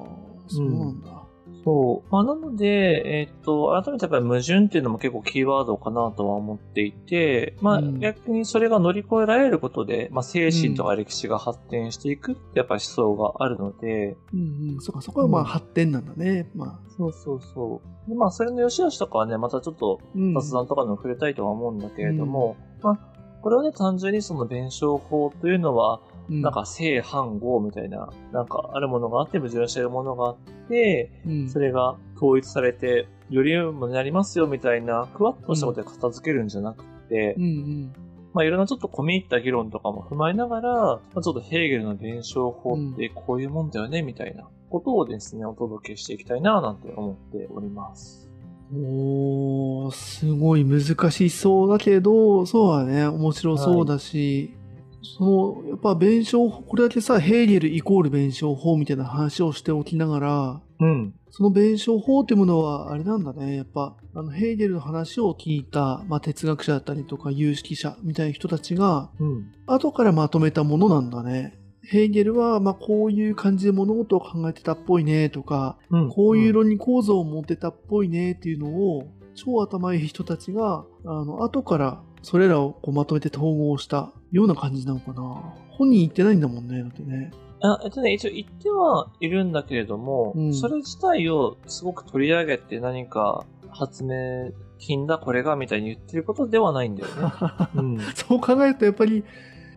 [0.49, 1.18] そうなんだ。
[1.65, 2.13] そう。
[2.13, 14.41] まあ、なので、えっと、改めてやっぱり矛盾っていうのも結構キーワードかなとは思っていて、まあ、うん逆にそれが乗り越えられることで、まあ、精神とか歴史が発展していくってやっぱり思想があるので、うん
[14.75, 14.81] うん。
[14.81, 16.51] そっか、そこはまあうん発展なんだね。
[16.55, 16.91] まあ。
[16.97, 18.11] そうそうそう。
[18.11, 22.99] でまあ、それの良し悪しとかはね、またちょっとうん雑談とかでも触れたいとは思うんだけれども、まあ、
[23.43, 26.01] これはね、単純にその弁証法というのは、
[26.31, 26.43] うん。
[26.43, 30.37] なんか正反合みたいな、なんかあるものがあって矛盾しているものがあっ
[30.69, 31.49] て、うん。
[31.49, 37.43] それが統一されて、より良いものになりますよみたいな、ふわっとしたことで片付けるんじゃなくて、うん。
[37.43, 37.93] うん。
[38.35, 48.31] まあ、いろんなちょっと込み入った議論とかも踏まえながら、まあ、ちょっとヘーゲルの弁証法ってこういうもんだよね、みたいなことをですね、お届けしていきたいな、なんて思っております。
[48.75, 54.55] おー、すごい難しそうだけど、そうだね、面白そうだし、
[55.03, 55.25] そ
[55.63, 61.15] の、やっぱ弁証法、これだけさ、ヘーゲルイコール弁証法みたいな話をしておきながら、うん。
[61.31, 63.57] その弁証法っていうものは、あれなんだね。
[63.57, 69.53] やっぱ、あの、ヘーゲルの話を聞いた、まあ、哲学者だったりとか、有識者みたいな人たちが、うん。
[69.67, 71.59] 後からまとめたものなんだね。
[71.83, 76.09] ヘーゲルは、まあ、こういう感じで物事を考えてたっぽいね、とか、うん。
[76.11, 85.23] こういう論理構造を持ってたっぽいね、っていうのを、超頭いい人たちが、あの、後から、それらをこうまとめて統合したような感じなのかな。
[85.71, 87.31] 本人言ってないんだもんね、だってね。
[87.63, 97.15] あ、えっとね、一応言ってはいるんだけれども、うんそれ自体をすごく取り上げて何か発明品だ、これが、みたいに言ってることではないんだよね。
[97.77, 97.99] うん。
[98.15, 99.25] そう考えるとやっぱり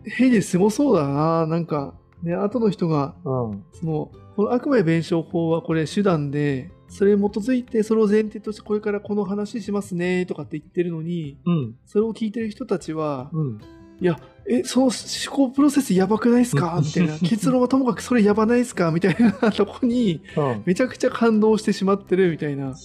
[0.04, 1.46] ヘイゲルすごそうだな。
[1.46, 3.64] なんか、ね、後の人が、うん。
[3.72, 11.74] その、この悪魔弁証法はこれ手段で、それに基づいてそれを前提としてこれからこの話しますねとかって言ってるのに、うん。
[11.86, 13.58] それを聞いてる人たちは、うん。
[14.00, 14.92] いや、え、その思
[15.34, 16.80] 考プロセスやばくないですか？
[16.84, 17.18] みたいな。
[17.18, 18.90] 結論はともかくそれやばないですか？
[18.90, 20.62] みたいなとこに、うん。
[20.66, 22.74] めちゃくちゃ感動してしまってるみたいな。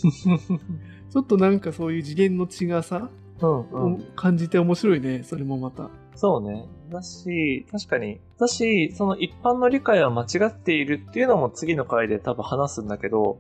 [1.10, 3.10] ちょっとなんかそういう次元の違さ
[3.42, 3.50] うん。
[3.50, 5.24] を感じて面白いね。
[5.24, 5.90] それもまた。
[6.16, 6.66] そうね。
[6.90, 8.20] だし、確かに。
[8.40, 13.40] だし、その一般の理解は間違っているっていうのも次の回で多分話すんだけど、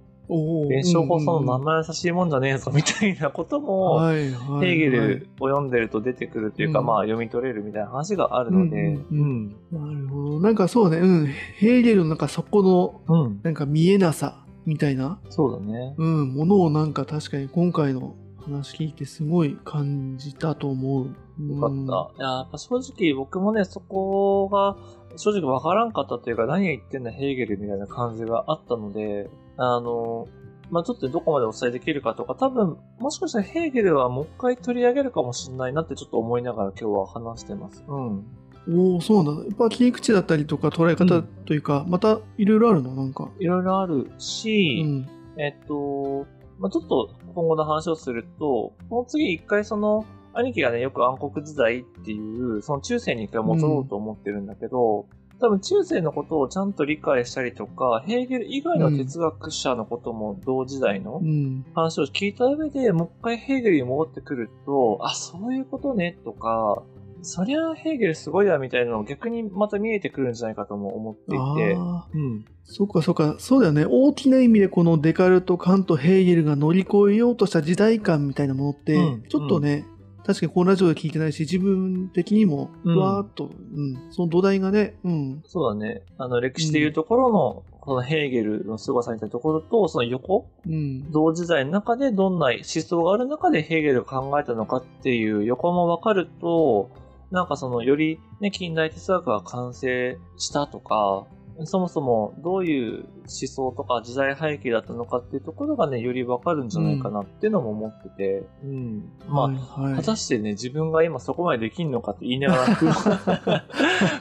[0.69, 10.39] 弁証法そのうん優しいもんじゃねえぞみたいなことも、ヘーゲルを読んでると出てくるっていうか、うんまあ読み取れるみたいな話があるので、うんなるほど。
[10.41, 11.27] なんかそうね、うん。
[11.27, 12.63] ヘーゲルのなんかそこ
[13.07, 13.37] の。
[13.43, 15.95] なんか見えなさみたいな、そうだね。
[15.97, 21.05] うん、ものをなんか確かに今回の話聞いてすごい感じたと思う。
[21.05, 22.23] よかった。
[22.23, 24.75] いや、やっぱ正直僕もね、そこが
[25.15, 30.27] 正直わからんかったというか、何が言ってんだヘーゲルみたいな感じがあったので、あの、
[30.69, 37.83] まあちょっとどこまでお伝えできるかとか、多分、もしかしたらヘーゲルはもう一回取り上げるかもしれないなってちょっと思いながら今日は話してます。
[37.87, 38.25] うん。
[38.69, 39.43] おおそうなんだ。
[39.43, 42.95] やっぱ切り口だったりとか捉え方というか、またいろいろあるの？
[42.95, 43.29] なんか。
[43.39, 45.07] いろいろあるうし、ん。
[45.37, 46.25] えっと、
[46.59, 55.05] まあ、ちょっと今後の話をすると、この次一回その、兄貴がね、よく暗黒時代っていう、その中世に一回戻ろうと思ってるんだけど、
[55.39, 61.65] 多分中世のことをちゃんと理解したりとか、ヘーゲル以外の哲学者のことも同時代のうん。
[61.75, 66.83] 話を聞いた上で、もう一回ヘーゲルに戻ってくると、あ、そういうことね、とか、
[67.21, 72.07] そりゃヘーゲルすごいや、みたいなの逆にまた見えてくるんじゃないかとも思っていて、ああ。
[72.13, 72.45] うん。
[72.63, 73.35] そっかそっか。
[73.39, 73.85] そうだよね。
[73.89, 79.85] 大きな意味でこのデカルト、カント、ヘーゲルが乗り越えようとした時代感みたいなものって、うんちょっとね、
[80.27, 86.01] 確かにこのラジオで聞いてないし、自分的にも、うわーっと、うん、その土台がね、うん、そうだね。
[86.17, 96.89] あの、歴史でいうところの、このヘーゲルの凄さみたいなところと、その横、うん、同時代の中でどんな思想がある中でヘーゲルが考えたのかっていう横も分かると、
[97.31, 101.25] なんかその、よりね、近代哲学が完成したとか、
[101.65, 109.11] そもそもどういう思想とか時代背景だったのかっていうところがね、より分かるんじゃないかなっていうのも思ってて、うん。
[109.27, 109.55] まあ、はい、
[109.85, 112.75] はい果たしてね、自分が今そこまでできんのかって言いながら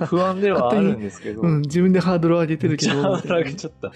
[0.07, 1.43] 不安 ではあるんですけど。
[1.43, 3.03] うん、自分でハードル上げてるけど。
[3.03, 3.93] ハードル上げちゃった。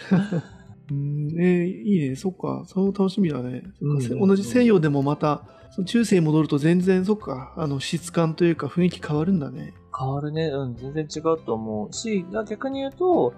[0.91, 3.63] うん、えーいいね、そっか、その楽しみだね。
[3.81, 9.73] 同じ西洋でもまた、その中世に戻ると全然、そっか、あの、質感というか雰囲気変わるんだね。
[9.97, 10.47] 変わるね。
[10.47, 13.33] うん、全然違うと思うし、だ逆に言うと、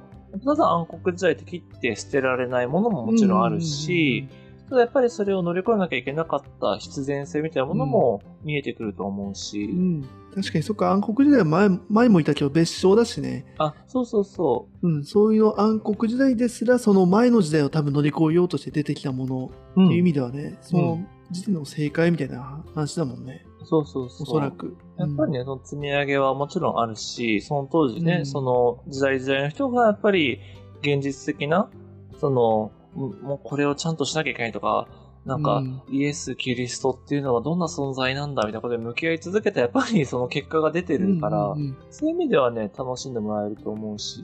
[0.44, 4.28] ただ暗黒時代って切って捨てられないものももちろんあるし、
[4.68, 13.44] ただやっぱりそれを乗り越えなきゃいけなかった必然性みたいなものも見えてくると思うし、うん、確かにそっか、暗黒時代は前前も言ったけど別称だしね。
[13.58, 19.84] あ、そうそうそうん、そういうの暗黒時代ですら、その前の時代を多分乗り越えようとして出てきたものう。
[19.84, 23.44] っていう意うん、味ではね、その時点の正解みたいな話だもんね。
[23.64, 24.22] そうそうそう。
[24.22, 24.76] おそらく。
[25.02, 28.26] やっぱりね、その積み上げはもちろんあるし、その当時ね、うん。
[28.26, 30.40] その時代時代の人がやっぱり
[30.80, 31.70] 現実的な、
[32.18, 34.86] その、ももうこれをちゃんとしなきゃいけないとか、
[35.24, 35.82] なんか、うん。
[35.90, 41.76] イエス・キリストっていうのはどんな存在なんだみたいなことで向き合い続けたやっぱり その結果が出てるから、うんうんうん。
[41.90, 44.22] そういう意味ではね、楽しんでもらえると思うし。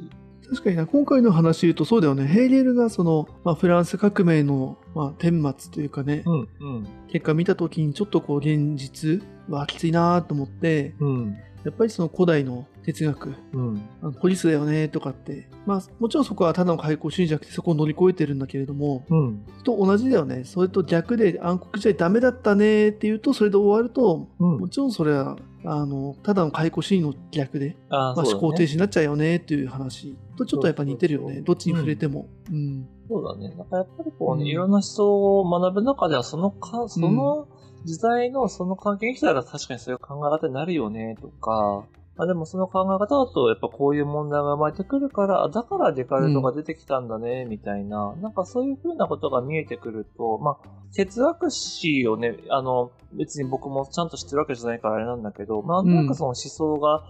[0.49, 2.27] 確かにな、今回の話言うとそうだよね。
[2.27, 6.43] ヘーゲルがその、まあ、フランス革命の、まあ、顛末というかね、うん、う
[6.81, 20.45] ん、結果見た時にちょっとこう現実はきついなと思って、うん、やっぱりその古代の哲学、うん、あのポリスだよねとかって、まあもちろんそこはただの開口主義じゃなくてそこを乗り越えてるんだけれども、うん、と同じだよね。
[20.45, 28.15] それと逆で暗黒時代ダメだったねっていうと、それで終わると、うんもちろんそれはあの、ただの解雇シーンの逆で、まあ。
[28.15, 31.41] 思考停止になっちゃうよねっていう話とちょっとやっぱ似てるよね。
[31.41, 32.29] どっちに触れても。
[32.51, 32.89] うん。
[33.09, 33.55] そうだね。
[33.57, 37.49] なんかやっぱりこうね、うんいろんな人を学ぶ中では、そのか、その
[37.85, 41.85] 時代のその関係に来たら確かにそういう考え方になるよね、とか、
[42.21, 57.05] あでもその考え方だと、やっぱこういう問題が生まれてくるから、あだからデカルトが出てきたんだね、みたいな、なんかそういうふうなことが見えてくると、まあ、哲学史をね、あの、別に僕もちゃんと知ってるわけじゃないからあれなんだけど、まあ、なんかその思想が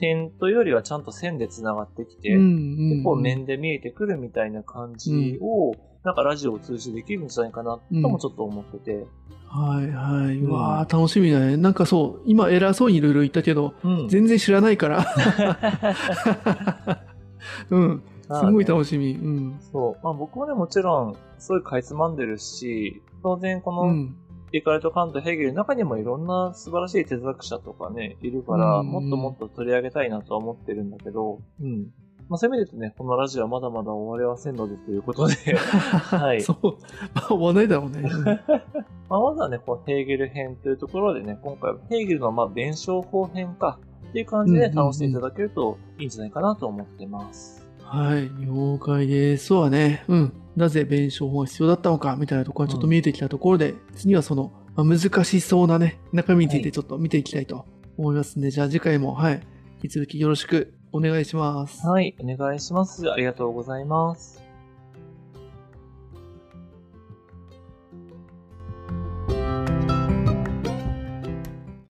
[0.00, 2.90] 点というよりはちゃんと線で繋がってきて、うんうん。
[2.90, 5.72] 結構面で見えてくるみたいな感じを、
[6.04, 9.06] なんかラジオを通じてできるんじゃないかなともちょっと思ってて。
[9.48, 10.36] はいはい。
[10.38, 11.56] うんうわー楽しみだね。
[11.56, 15.06] なんかそう、今偉そうにいろいろ言ったけど、うん全然知らないから。
[17.70, 18.02] うん。
[18.24, 19.12] すごいし楽しみ。
[19.12, 19.58] うん。
[19.72, 20.04] そう。
[20.04, 24.16] まあ僕もね、もちろん、すごいかいつまんでるし、当然この、うん。
[24.52, 31.88] デカルト・カント・ヘーゲルの中にもいろんな素晴らしい哲学者とかね、いるから、うんもっともっと取り上げたいなとは思ってるんだけど、うん。
[32.28, 36.42] まあそういう意味で言うとね、このラジオはまだまだ終わりはせんのでということで、 はい。
[36.42, 36.56] そう。
[37.14, 38.00] まあ、終わんないだろうね。
[38.02, 38.24] うん
[39.08, 47.66] まあ、まずはね、こうヘーゲル編というところでね、今回はヘーゲルのまあ弁証法編かっていう感じでうんうんうん楽しんでいただけるといいんじゃないかなと思ってます。
[47.82, 48.30] はい。
[48.40, 49.46] 了解です。
[49.46, 50.04] そうはね。
[50.08, 50.32] うん。
[50.56, 57.66] なぜ弁証法が必要だったのかみたいなところがちょっと見えてきたところで、次はその、まあ、難しそうなね、中身についてちょっと見ていきたいと
[57.98, 59.42] 思いますんで、じゃあ次回も、はい。
[59.82, 61.84] 引き続きよろしくお願いします。
[61.84, 63.10] はい、お願いします。
[63.10, 64.43] ありがとうございます。